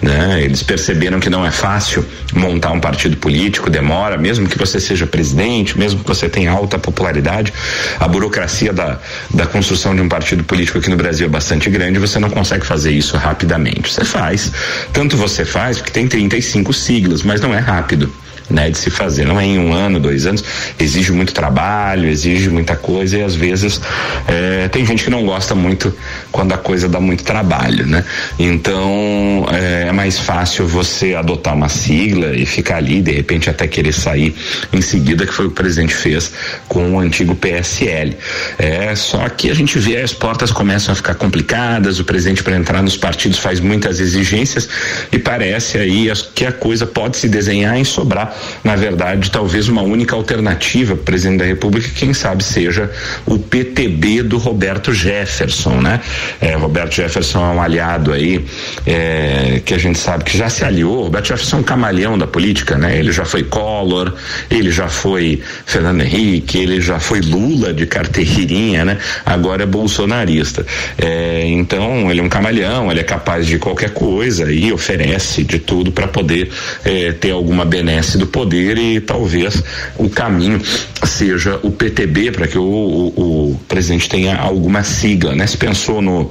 Né? 0.00 0.42
Eles 0.42 0.62
perceberam 0.62 1.20
que 1.20 1.30
não 1.30 1.44
é 1.44 1.50
fácil 1.50 2.04
montar 2.34 2.72
um 2.72 2.80
partido 2.80 3.16
político, 3.16 3.70
demora, 3.70 4.16
mesmo 4.16 4.48
que 4.48 4.58
você 4.58 4.80
seja 4.80 5.06
presidente, 5.06 5.78
mesmo 5.78 6.00
que 6.00 6.06
você 6.06 6.28
tenha 6.28 6.50
alta 6.50 6.78
popularidade, 6.78 7.52
a 7.98 8.06
burocracia 8.06 8.72
da, 8.72 8.98
da 9.32 9.46
construção 9.46 9.94
de 9.94 10.00
um 10.00 10.08
partido 10.08 10.44
político 10.44 10.78
aqui 10.78 10.90
no 10.90 10.96
Brasil 10.96 11.26
é 11.26 11.30
bastante 11.30 11.70
grande, 11.70 11.98
você 11.98 12.18
não 12.18 12.30
consegue 12.30 12.64
fazer 12.64 12.92
isso 12.92 13.16
rapidamente. 13.16 13.92
Você 13.92 14.04
faz, 14.04 14.52
tanto 14.92 15.16
você 15.16 15.44
faz, 15.44 15.78
porque 15.78 15.92
tem 15.92 16.06
35 16.06 16.72
siglas, 16.72 17.22
mas 17.22 17.40
não 17.40 17.54
é 17.54 17.58
rápido 17.58 18.12
né, 18.50 18.70
de 18.70 18.78
se 18.78 18.90
fazer. 18.90 19.26
Não 19.26 19.40
é 19.40 19.44
em 19.44 19.58
um 19.58 19.72
ano, 19.72 20.00
dois 20.00 20.26
anos, 20.26 20.42
exige 20.78 21.12
muito 21.12 21.32
trabalho, 21.32 22.08
exige 22.08 22.48
muita 22.50 22.76
coisa 22.76 23.18
e 23.18 23.22
às 23.22 23.34
vezes 23.34 23.80
é, 24.26 24.68
tem 24.68 24.84
gente 24.84 25.04
que 25.04 25.10
não 25.10 25.24
gosta 25.24 25.54
muito 25.54 25.94
quando 26.30 26.52
a 26.52 26.58
coisa 26.58 26.88
dá 26.88 27.00
muito 27.00 27.24
trabalho, 27.24 27.86
né? 27.86 28.04
Então 28.38 29.46
é, 29.52 29.88
é 29.88 29.92
mais 29.92 30.18
fácil 30.18 30.66
você 30.66 31.14
adotar 31.14 31.54
uma 31.54 31.68
sigla 31.68 32.34
e 32.34 32.46
ficar 32.46 32.76
ali, 32.76 33.02
de 33.02 33.12
repente 33.12 33.50
até 33.50 33.66
querer 33.66 33.92
sair 33.92 34.34
em 34.72 34.80
seguida, 34.80 35.26
que 35.26 35.32
foi 35.32 35.46
o 35.46 35.48
que 35.48 35.52
o 35.52 35.56
presidente 35.56 35.94
fez 35.94 36.32
com 36.68 36.94
o 36.94 37.00
antigo 37.00 37.34
PSL. 37.34 38.16
É 38.58 38.94
só 38.94 39.28
que 39.28 39.50
a 39.50 39.54
gente 39.54 39.78
vê 39.78 39.98
as 39.98 40.12
portas 40.12 40.50
começam 40.50 40.92
a 40.92 40.94
ficar 40.94 41.14
complicadas, 41.14 41.98
o 41.98 42.04
presidente 42.04 42.42
para 42.42 42.56
entrar 42.56 42.82
nos 42.82 42.96
partidos 42.96 43.38
faz 43.38 43.60
muitas 43.60 44.00
exigências 44.00 44.68
e 45.12 45.18
parece 45.18 45.78
aí 45.78 46.10
que 46.34 46.44
a 46.44 46.52
coisa 46.52 46.86
pode 46.86 47.16
se 47.16 47.28
desenhar 47.28 47.76
em 47.76 47.84
sobrar 47.84 48.37
na 48.62 48.76
verdade, 48.76 49.30
talvez 49.30 49.68
uma 49.68 49.82
única 49.82 50.14
alternativa 50.14 50.96
para 50.96 51.18
presidente 51.18 51.38
da 51.38 51.44
República, 51.44 51.88
quem 51.94 52.14
sabe 52.14 52.44
seja 52.44 52.90
o 53.26 53.38
PTB 53.38 54.22
do 54.22 54.38
Roberto 54.38 54.92
Jefferson, 54.92 55.80
né? 55.80 56.00
É, 56.40 56.54
Roberto 56.54 56.94
Jefferson 56.94 57.38
é 57.38 57.54
um 57.54 57.60
aliado 57.60 58.12
aí 58.12 58.44
é, 58.86 59.60
que 59.64 59.74
a 59.74 59.78
gente 59.78 59.98
sabe 59.98 60.24
que 60.24 60.38
já 60.38 60.48
se 60.48 60.64
aliou. 60.64 61.02
Roberto 61.04 61.28
Jefferson 61.28 61.56
é 61.56 61.60
um 61.60 61.62
camaleão 61.64 62.16
da 62.16 62.26
política, 62.26 62.78
né? 62.78 62.96
Ele 62.96 63.10
já 63.10 63.24
foi 63.24 63.42
Collor, 63.42 64.14
ele 64.48 64.70
já 64.70 64.88
foi 64.88 65.42
Fernando 65.66 66.02
Henrique, 66.02 66.58
ele 66.58 66.80
já 66.80 67.00
foi 67.00 67.20
Lula 67.20 67.74
de 67.74 67.86
carteirinha, 67.86 68.84
né? 68.84 68.98
Agora 69.26 69.64
é 69.64 69.66
bolsonarista. 69.66 70.64
É, 70.96 71.42
então, 71.46 72.10
ele 72.10 72.20
é 72.20 72.22
um 72.22 72.28
camaleão, 72.28 72.90
ele 72.90 73.00
é 73.00 73.04
capaz 73.04 73.44
de 73.46 73.58
qualquer 73.58 73.90
coisa 73.90 74.52
e 74.52 74.72
oferece 74.72 75.42
de 75.42 75.58
tudo 75.58 75.90
para 75.90 76.06
poder 76.06 76.48
é, 76.84 77.10
ter 77.12 77.32
alguma 77.32 77.64
benesse 77.64 78.16
do 78.16 78.26
poder 78.28 78.78
e 78.78 79.00
talvez 79.00 79.62
o 79.96 80.08
caminho 80.08 80.60
seja 81.04 81.58
o 81.62 81.70
PTB 81.70 82.32
para 82.32 82.46
que 82.46 82.58
o, 82.58 82.62
o, 82.62 83.52
o, 83.52 83.60
presidente 83.68 84.08
tenha 84.08 84.36
alguma 84.36 84.82
sigla, 84.82 85.34
né? 85.34 85.46
Se 85.46 85.56
pensou 85.56 86.00
no, 86.00 86.30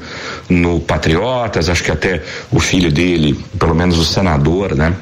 no 0.49 0.79
Patriotas, 0.79 1.69
acho 1.69 1.83
que 1.83 1.91
até 1.91 2.21
o 2.51 2.59
filho 2.59 2.91
dele, 2.91 3.37
pelo 3.59 3.75
menos 3.75 3.97
o 3.97 4.05
senador, 4.05 4.75
né? 4.75 4.93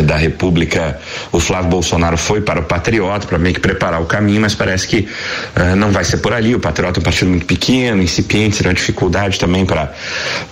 Da 0.00 0.16
República, 0.16 0.98
o 1.30 1.38
Flávio 1.38 1.68
Bolsonaro 1.68 2.16
foi 2.16 2.40
para 2.40 2.60
o 2.60 2.62
Patriota 2.62 3.26
para 3.26 3.38
meio 3.38 3.54
que 3.54 3.60
preparar 3.60 4.00
o 4.00 4.06
caminho, 4.06 4.40
mas 4.40 4.54
parece 4.54 4.86
que 4.86 5.08
uh, 5.56 5.76
não 5.76 5.90
vai 5.90 6.04
ser 6.04 6.18
por 6.18 6.32
ali. 6.32 6.54
O 6.54 6.60
Patriota 6.60 6.98
é 6.98 7.00
um 7.00 7.02
partido 7.02 7.28
muito 7.28 7.44
pequeno, 7.44 8.02
incipiente, 8.02 8.56
será 8.56 8.70
uma 8.70 8.74
dificuldade 8.74 9.38
também 9.38 9.66
para 9.66 9.92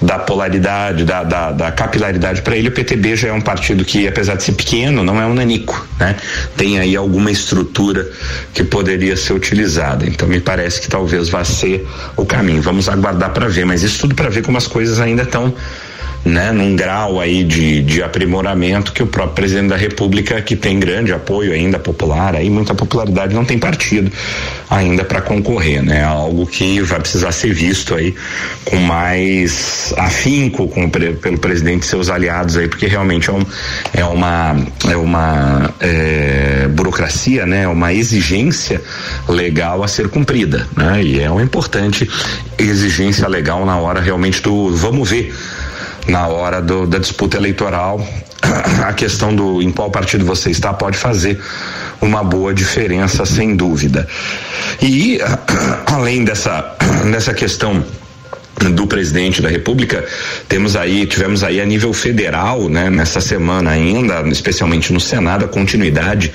dar 0.03 0.21
polaridade, 0.21 1.05
dar, 1.05 1.25
dar, 1.25 1.53
dar 1.53 1.73
capilaridade 1.73 2.43
para 2.43 2.57
ele. 2.57 2.69
O 2.69 2.73
PTB 2.73 3.17
já 3.17 3.29
é 3.29 3.33
um 3.33 3.41
partido 3.41 3.85
que, 3.85 4.07
apesar 4.07 4.35
de 4.35 4.43
ser 4.43 4.53
pequeno, 4.53 5.03
não 5.03 5.21
é 5.21 5.27
um 5.27 5.35
nanico, 5.35 5.87
né? 5.99 6.17
Tem 6.57 6.79
aí 6.79 6.95
alguma 6.97 7.31
estrutura 7.31 8.07
que 8.53 8.63
poderia 8.63 9.17
ser 9.17 9.33
utilizada. 9.33 10.05
Então 10.07 10.29
me 10.29 10.41
parece 10.41 10.81
que 10.81 10.89
talvez 10.89 11.29
vá 11.29 11.45
ser 11.45 11.87
o 12.17 12.27
caminho. 12.27 12.61
Vamos 12.61 12.89
aguardar 12.89 13.31
para 13.31 13.49
ver, 13.49 13.65
mas 13.65 13.83
isso 13.83 14.01
tudo 14.01 14.15
para 14.15 14.29
ver 14.29 14.43
como 14.43 14.59
as 14.59 14.67
coisas 14.67 15.01
ainda 15.01 15.23
estão 15.23 15.55
né, 16.25 16.53
num 16.53 16.77
grau 16.77 17.19
aí 17.19 17.43
de, 17.45 17.83
de 17.83 18.03
aprimoramento 18.03 18.93
que 18.93 19.03
o 19.03 19.07
próprio 19.07 19.35
presidente 19.35 19.69
da 19.69 19.77
República, 19.77 20.41
que 20.43 20.55
tem 20.55 20.79
grande 20.79 21.13
apoio 21.13 21.53
ainda 21.53 21.79
popular, 21.79 22.37
aí 22.37 22.51
muita 22.51 22.75
popularidade, 22.75 23.35
não 23.35 23.45
tem 23.45 23.59
partido 23.59 24.13
ainda 24.69 25.05
para 25.05 25.21
concorrer, 25.23 25.83
né? 25.83 26.05
Algo 26.05 26.47
que 26.47 26.81
vai 26.83 27.01
precisar 27.01 27.33
ser 27.33 27.53
visto 27.53 27.95
aí 27.95 28.15
com 28.65 28.77
mais 28.77 29.95
afinco 29.97 30.69
com, 30.69 30.89
pelo 30.89 31.39
presidente 31.39 31.83
e 31.83 31.87
seus 31.87 32.11
aliados 32.11 32.57
aí, 32.57 32.69
porque 32.69 32.87
realmente 32.87 33.31
é, 33.31 33.33
um, 33.33 33.47
é 33.95 34.05
uma 34.05 34.57
é 34.89 34.97
uma 34.97 35.75
é, 35.81 36.69
burocracia, 36.69 37.47
né? 37.47 37.67
Uma 37.67 37.93
exigência 37.93 38.81
legal 39.29 39.83
a 39.83 39.89
ser 39.89 40.09
cumprida, 40.09 40.69
né? 40.77 41.03
E 41.03 41.21
é 41.21 41.31
uma 41.31 41.43
importante 41.43 42.09
exigência 42.59 43.27
legal 43.27 43.65
na 43.65 43.77
hora 43.79 44.01
realmente 44.01 44.43
do 44.43 44.77
vamos 44.77 45.11
ver 45.11 45.35
na 46.07 46.27
hora 46.29 46.61
do, 46.61 46.87
da 46.87 46.99
disputa 46.99 47.37
eleitoral, 47.37 48.05
a 48.85 48.93
questão 48.93 49.35
do 49.35 49.63
em 49.63 49.71
qual 49.71 49.91
partido 49.91 50.25
você 50.25 50.51
está 50.51 50.73
pode 50.73 50.97
fazer 50.97 51.41
uma 52.01 52.25
boa 52.25 52.55
diferença, 52.55 53.25
sem 53.25 53.55
dúvida. 53.57 54.07
E 54.81 55.19
além 55.87 56.25
dessa, 56.25 56.77
dessa 57.11 57.35
questão 57.35 57.85
do 58.69 58.87
presidente 58.87 59.41
da 59.41 59.49
República, 59.49 60.05
temos 60.49 60.77
aí, 60.77 61.07
tivemos 61.07 61.43
aí 61.43 61.61
a 61.61 61.65
nível 61.65 61.93
federal, 61.93 62.69
né, 62.69 62.91
nessa 62.91 63.21
semana 63.21 63.71
ainda, 63.71 64.21
especialmente 64.29 64.93
no 64.93 65.01
Senado, 65.01 65.45
a 65.45 65.49
continuidade 65.49 66.33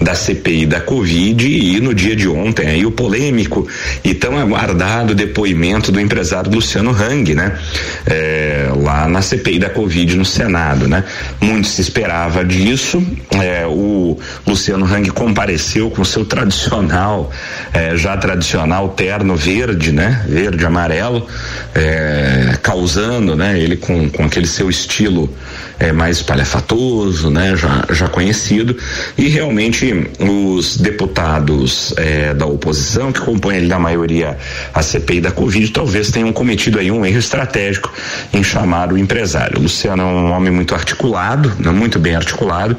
da 0.00 0.14
CPI 0.14 0.66
da 0.66 0.80
Covid 0.80 1.46
e 1.46 1.78
no 1.80 1.94
dia 1.94 2.16
de 2.16 2.28
ontem 2.28 2.66
aí 2.66 2.86
o 2.86 2.90
polêmico 2.90 3.68
e 4.02 4.14
tão 4.14 4.38
aguardado 4.38 5.14
depoimento 5.14 5.92
do 5.92 6.00
empresário 6.00 6.50
Luciano 6.50 6.90
Hang, 6.90 7.34
né, 7.34 7.58
é, 8.06 8.70
lá 8.82 9.06
na 9.08 9.20
CPI 9.20 9.58
da 9.58 9.68
Covid 9.68 10.16
no 10.16 10.24
Senado, 10.24 10.88
né. 10.88 11.04
Muito 11.40 11.68
se 11.68 11.80
esperava 11.80 12.44
disso, 12.44 13.04
é, 13.32 13.66
o 13.66 14.18
Luciano 14.46 14.86
Hang 14.86 15.10
compareceu 15.10 15.90
com 15.90 16.04
seu 16.04 16.24
tradicional, 16.24 17.30
é, 17.72 17.96
já 17.96 18.16
tradicional 18.16 18.90
terno 18.90 19.36
verde, 19.36 19.92
né, 19.92 20.24
verde 20.28 20.64
amarelo, 20.64 21.26
é, 21.74 22.56
causando, 22.62 23.36
né? 23.36 23.58
Ele 23.58 23.76
com, 23.76 24.08
com 24.08 24.24
aquele 24.24 24.46
seu 24.46 24.70
estilo 24.70 25.32
é, 25.78 25.92
mais 25.92 26.22
palhafatoso, 26.22 27.30
né? 27.30 27.54
Já, 27.56 27.84
já 27.90 28.08
conhecido 28.08 28.76
e 29.16 29.28
realmente 29.28 30.10
os 30.18 30.76
deputados 30.76 31.92
é, 31.96 32.32
da 32.34 32.46
oposição 32.46 33.12
que 33.12 33.20
compõem 33.20 33.58
ali 33.58 33.68
da 33.68 33.78
maioria 33.78 34.38
a 34.72 34.82
CPI 34.82 35.20
da 35.20 35.30
Covid 35.30 35.70
talvez 35.70 36.10
tenham 36.10 36.32
cometido 36.32 36.78
aí 36.78 36.90
um 36.90 37.04
erro 37.04 37.18
estratégico 37.18 37.92
em 38.32 38.42
chamar 38.42 38.92
o 38.92 38.98
empresário. 38.98 39.58
O 39.58 39.62
Luciano 39.62 40.02
é 40.02 40.06
um 40.06 40.32
homem 40.32 40.52
muito 40.52 40.74
articulado, 40.74 41.52
né? 41.58 41.70
muito 41.70 41.98
bem 41.98 42.16
articulado 42.16 42.76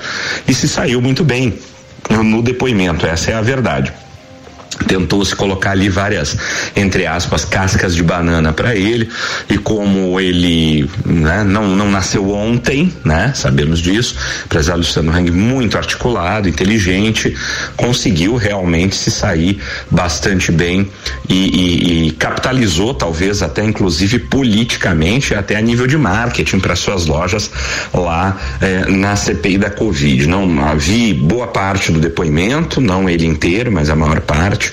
e 0.48 0.54
se 0.54 0.68
saiu 0.68 1.02
muito 1.02 1.24
bem 1.24 1.54
no 2.10 2.42
depoimento. 2.42 3.06
Essa 3.06 3.32
é 3.32 3.34
a 3.34 3.42
verdade 3.42 3.94
tentou 4.86 5.24
se 5.26 5.36
colocar 5.36 5.72
ali 5.72 5.90
várias, 5.90 6.38
entre 6.76 7.06
aspas, 7.06 7.44
cascas 7.46 7.96
de 7.96 8.04
banana 8.04 8.54
para 8.54 8.76
ele 8.76 9.10
e 9.50 9.58
como 9.58 10.20
ele 10.20 10.90
né, 11.06 11.44
não, 11.44 11.68
não 11.68 11.90
nasceu 11.90 12.30
ontem, 12.32 12.94
né? 13.04 13.32
Sabemos 13.36 13.80
disso. 13.80 14.16
Empresário 14.46 14.80
Luciano 14.80 15.12
Hang 15.12 15.32
muito 15.32 15.78
articulado, 15.78 16.48
inteligente, 16.48 17.36
conseguiu 17.76 18.36
realmente 18.36 18.96
se 18.96 19.12
sair 19.12 19.60
bastante 19.90 20.52
bem 20.52 20.90
e, 21.28 21.34
e, 21.34 22.08
e 22.08 22.12
capitalizou, 22.12 22.94
talvez 22.94 23.42
até 23.42 23.64
inclusive 23.64 24.20
politicamente, 24.20 25.34
até 25.34 25.56
a 25.56 25.62
nível 25.62 25.88
de 25.88 25.98
marketing 25.98 26.60
para 26.60 26.76
suas 26.76 27.06
lojas 27.06 27.50
lá 27.94 28.38
eh, 28.62 28.86
na 28.90 29.16
CPI 29.16 29.58
da 29.58 29.70
Covid. 29.70 30.28
Não 30.28 30.78
vi 30.78 31.14
boa 31.14 31.48
parte 31.48 31.92
do 31.92 32.00
depoimento, 32.00 32.80
não 32.80 33.10
ele 33.10 33.26
inteiro, 33.26 33.72
mas 33.72 33.90
a 33.90 33.96
maior 33.96 34.22
parte 34.22 34.67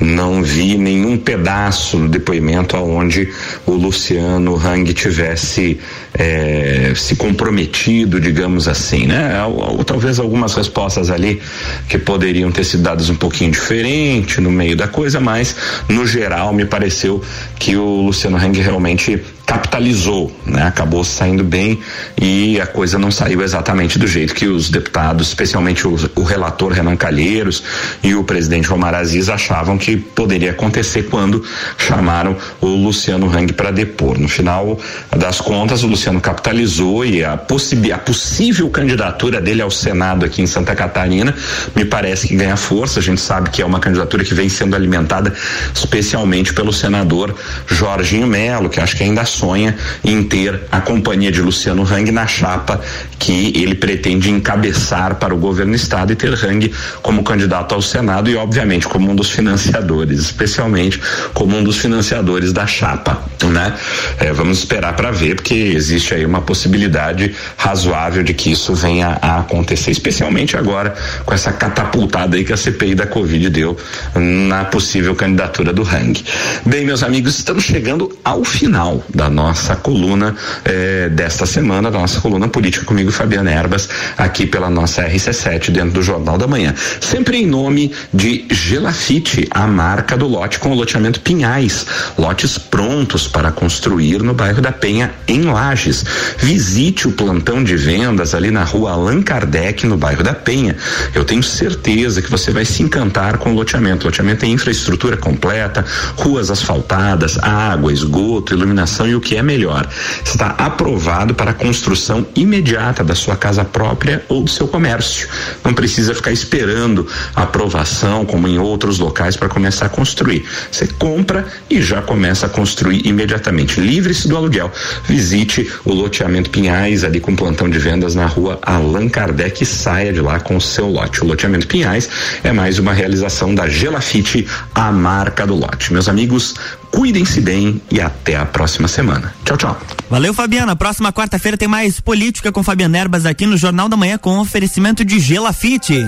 não 0.00 0.42
vi 0.42 0.76
nenhum 0.76 1.16
pedaço 1.16 1.96
do 1.98 2.08
depoimento 2.08 2.76
aonde 2.76 3.28
o 3.66 3.72
Luciano 3.72 4.56
Hang 4.56 4.92
tivesse 4.92 5.78
é, 6.14 6.92
se 6.94 7.16
comprometido, 7.16 8.20
digamos 8.20 8.68
assim, 8.68 9.06
né? 9.06 9.42
Ou, 9.44 9.78
ou, 9.78 9.84
talvez 9.84 10.18
algumas 10.18 10.54
respostas 10.54 11.10
ali 11.10 11.40
que 11.88 11.98
poderiam 11.98 12.50
ter 12.50 12.64
sido 12.64 12.82
dadas 12.82 13.08
um 13.08 13.16
pouquinho 13.16 13.50
diferente 13.50 14.40
no 14.40 14.50
meio 14.50 14.76
da 14.76 14.88
coisa, 14.88 15.20
mas 15.20 15.56
no 15.88 16.06
geral 16.06 16.52
me 16.52 16.64
pareceu 16.64 17.22
que 17.58 17.76
o 17.76 18.02
Luciano 18.02 18.36
Hang 18.36 18.60
realmente 18.60 19.20
capitalizou, 19.46 20.34
né? 20.46 20.62
Acabou 20.62 21.04
saindo 21.04 21.44
bem 21.44 21.80
e 22.20 22.60
a 22.60 22.66
coisa 22.66 22.98
não 22.98 23.10
saiu 23.10 23.42
exatamente 23.42 23.98
do 23.98 24.06
jeito 24.06 24.34
que 24.34 24.46
os 24.46 24.70
deputados, 24.70 25.28
especialmente 25.28 25.86
o, 25.86 25.96
o 26.14 26.22
relator 26.22 26.72
Renan 26.72 26.96
Calheiros 26.96 27.62
e 28.02 28.14
o 28.14 28.24
presidente 28.24 28.68
Romar 28.68 28.94
Aziz 28.94 29.28
achavam 29.28 29.76
que 29.76 29.96
poderia 29.96 30.52
acontecer 30.52 31.04
quando 31.04 31.44
chamaram 31.76 32.36
o 32.60 32.66
Luciano 32.66 33.26
Hang 33.26 33.52
para 33.52 33.70
depor. 33.70 34.18
No 34.18 34.28
final 34.28 34.78
das 35.16 35.40
contas, 35.40 35.82
o 35.82 35.86
Luciano 35.86 36.20
capitalizou 36.20 37.04
e 37.04 37.24
a, 37.24 37.34
a 37.34 37.98
possível 37.98 38.70
candidatura 38.70 39.40
dele 39.40 39.62
ao 39.62 39.70
Senado 39.70 40.24
aqui 40.24 40.42
em 40.42 40.46
Santa 40.46 40.74
Catarina 40.74 41.34
me 41.74 41.84
parece 41.84 42.28
que 42.28 42.36
ganha 42.36 42.56
força. 42.56 43.00
A 43.00 43.02
gente 43.02 43.20
sabe 43.20 43.50
que 43.50 43.60
é 43.60 43.66
uma 43.66 43.80
candidatura 43.80 44.24
que 44.24 44.34
vem 44.34 44.48
sendo 44.48 44.76
alimentada 44.76 45.32
especialmente 45.74 46.54
pelo 46.54 46.72
senador 46.72 47.34
Jorginho 47.66 48.26
Melo, 48.26 48.70
que 48.70 48.80
acho 48.80 48.96
que 48.96 49.02
ainda 49.02 49.22
sonha 49.32 49.76
em 50.04 50.22
ter 50.22 50.60
a 50.70 50.80
companhia 50.80 51.32
de 51.32 51.40
Luciano 51.40 51.82
Hang 51.82 52.10
na 52.10 52.26
chapa 52.26 52.80
que 53.18 53.52
ele 53.56 53.74
pretende 53.74 54.30
encabeçar 54.30 55.16
para 55.16 55.34
o 55.34 55.38
governo 55.38 55.72
do 55.72 55.76
estado 55.76 56.12
e 56.12 56.16
ter 56.16 56.32
Hang 56.32 56.72
como 57.02 57.22
candidato 57.22 57.74
ao 57.74 57.80
Senado 57.80 58.28
e 58.28 58.36
obviamente 58.36 58.86
como 58.88 59.10
um 59.10 59.14
dos 59.14 59.30
financiadores, 59.30 60.18
especialmente 60.20 61.00
como 61.32 61.56
um 61.56 61.62
dos 61.62 61.78
financiadores 61.78 62.52
da 62.52 62.66
chapa, 62.66 63.22
né? 63.44 63.74
É, 64.18 64.32
vamos 64.32 64.58
esperar 64.58 64.94
para 64.94 65.10
ver 65.10 65.36
porque 65.36 65.54
existe 65.54 66.14
aí 66.14 66.24
uma 66.26 66.40
possibilidade 66.40 67.34
razoável 67.56 68.22
de 68.22 68.34
que 68.34 68.50
isso 68.50 68.74
venha 68.74 69.18
a 69.22 69.38
acontecer, 69.38 69.90
especialmente 69.90 70.56
agora 70.56 70.94
com 71.24 71.32
essa 71.32 71.52
catapultada 71.52 72.36
aí 72.36 72.44
que 72.44 72.52
a 72.52 72.56
CPI 72.56 72.94
da 72.94 73.06
Covid 73.06 73.48
deu 73.50 73.76
na 74.14 74.64
possível 74.64 75.14
candidatura 75.14 75.72
do 75.72 75.82
Hang. 75.82 76.22
Bem, 76.66 76.84
meus 76.84 77.02
amigos, 77.02 77.38
estamos 77.38 77.64
chegando 77.64 78.16
ao 78.24 78.44
final 78.44 79.04
da 79.14 79.21
nossa 79.28 79.76
coluna 79.76 80.34
eh, 80.64 81.08
desta 81.10 81.46
semana, 81.46 81.90
da 81.90 81.98
nossa 81.98 82.20
coluna 82.20 82.48
política 82.48 82.84
comigo, 82.84 83.10
Fabiana 83.10 83.50
Erbas, 83.50 83.88
aqui 84.16 84.46
pela 84.46 84.70
nossa 84.70 85.02
RC7, 85.02 85.70
dentro 85.70 85.92
do 85.92 86.02
Jornal 86.02 86.38
da 86.38 86.46
Manhã. 86.46 86.74
Sempre 87.00 87.38
em 87.38 87.46
nome 87.46 87.92
de 88.12 88.46
Gelafite, 88.50 89.48
a 89.50 89.66
marca 89.66 90.16
do 90.16 90.26
lote 90.26 90.58
com 90.58 90.70
o 90.70 90.74
loteamento 90.74 91.20
Pinhais. 91.20 91.86
Lotes 92.18 92.58
prontos 92.58 93.26
para 93.28 93.50
construir 93.50 94.22
no 94.22 94.34
bairro 94.34 94.60
da 94.60 94.72
Penha, 94.72 95.12
em 95.26 95.42
Lages. 95.42 96.04
Visite 96.38 97.08
o 97.08 97.12
plantão 97.12 97.62
de 97.62 97.76
vendas 97.76 98.34
ali 98.34 98.50
na 98.50 98.64
rua 98.64 98.92
Allan 98.92 99.22
Kardec, 99.22 99.86
no 99.86 99.96
bairro 99.96 100.22
da 100.22 100.34
Penha. 100.34 100.76
Eu 101.14 101.24
tenho 101.24 101.42
certeza 101.42 102.22
que 102.22 102.30
você 102.30 102.50
vai 102.50 102.64
se 102.64 102.82
encantar 102.82 103.38
com 103.38 103.52
o 103.52 103.54
loteamento. 103.54 104.06
O 104.06 104.08
loteamento 104.08 104.40
tem 104.40 104.52
infraestrutura 104.52 105.16
completa, 105.16 105.84
ruas 106.16 106.50
asfaltadas, 106.50 107.38
água, 107.38 107.92
esgoto, 107.92 108.54
iluminação 108.54 109.06
e 109.06 109.11
o 109.14 109.20
que 109.20 109.36
é 109.36 109.42
melhor, 109.42 109.88
está 110.24 110.48
aprovado 110.58 111.34
para 111.34 111.50
a 111.50 111.54
construção 111.54 112.26
imediata 112.34 113.04
da 113.04 113.14
sua 113.14 113.36
casa 113.36 113.64
própria 113.64 114.24
ou 114.28 114.42
do 114.42 114.50
seu 114.50 114.66
comércio. 114.68 115.28
Não 115.64 115.74
precisa 115.74 116.14
ficar 116.14 116.32
esperando 116.32 117.06
aprovação, 117.34 118.24
como 118.24 118.48
em 118.48 118.58
outros 118.58 118.98
locais, 118.98 119.36
para 119.36 119.48
começar 119.48 119.86
a 119.86 119.88
construir. 119.88 120.44
Você 120.70 120.86
compra 120.86 121.46
e 121.70 121.82
já 121.82 122.02
começa 122.02 122.46
a 122.46 122.48
construir 122.48 123.06
imediatamente. 123.06 123.80
Livre-se 123.80 124.28
do 124.28 124.36
aluguel. 124.36 124.70
Visite 125.04 125.70
o 125.84 125.92
loteamento 125.92 126.50
Pinhais, 126.50 127.04
ali 127.04 127.20
com 127.20 127.34
plantão 127.34 127.68
de 127.68 127.78
vendas 127.78 128.14
na 128.14 128.26
rua 128.26 128.58
Allan 128.62 129.08
Kardec 129.08 129.62
e 129.62 129.66
saia 129.66 130.12
de 130.12 130.20
lá 130.20 130.40
com 130.40 130.56
o 130.56 130.60
seu 130.60 130.88
lote. 130.88 131.22
O 131.22 131.26
loteamento 131.26 131.66
Pinhais 131.66 132.08
é 132.42 132.52
mais 132.52 132.78
uma 132.78 132.92
realização 132.92 133.54
da 133.54 133.68
Gelafite, 133.68 134.46
a 134.74 134.92
marca 134.92 135.46
do 135.46 135.54
lote. 135.54 135.92
Meus 135.92 136.08
amigos, 136.08 136.54
cuidem-se 136.92 137.40
bem 137.40 137.80
e 137.90 138.00
até 138.00 138.36
a 138.36 138.44
próxima 138.44 138.86
semana. 138.86 139.34
Tchau, 139.44 139.56
tchau. 139.56 139.80
Valeu, 140.08 140.32
Fabiana. 140.32 140.76
Próxima 140.76 141.12
quarta-feira 141.12 141.56
tem 141.56 141.66
mais 141.66 141.98
política 141.98 142.52
com 142.52 142.62
Fabiana 142.62 142.98
Erbas 142.98 143.26
aqui 143.26 143.46
no 143.46 143.56
Jornal 143.56 143.88
da 143.88 143.96
Manhã 143.96 144.18
com 144.18 144.38
oferecimento 144.38 145.04
de 145.04 145.18
Gelafite. 145.18 145.98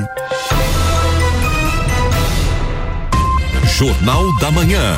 Jornal 3.77 4.39
da 4.39 4.51
Manhã. 4.53 4.97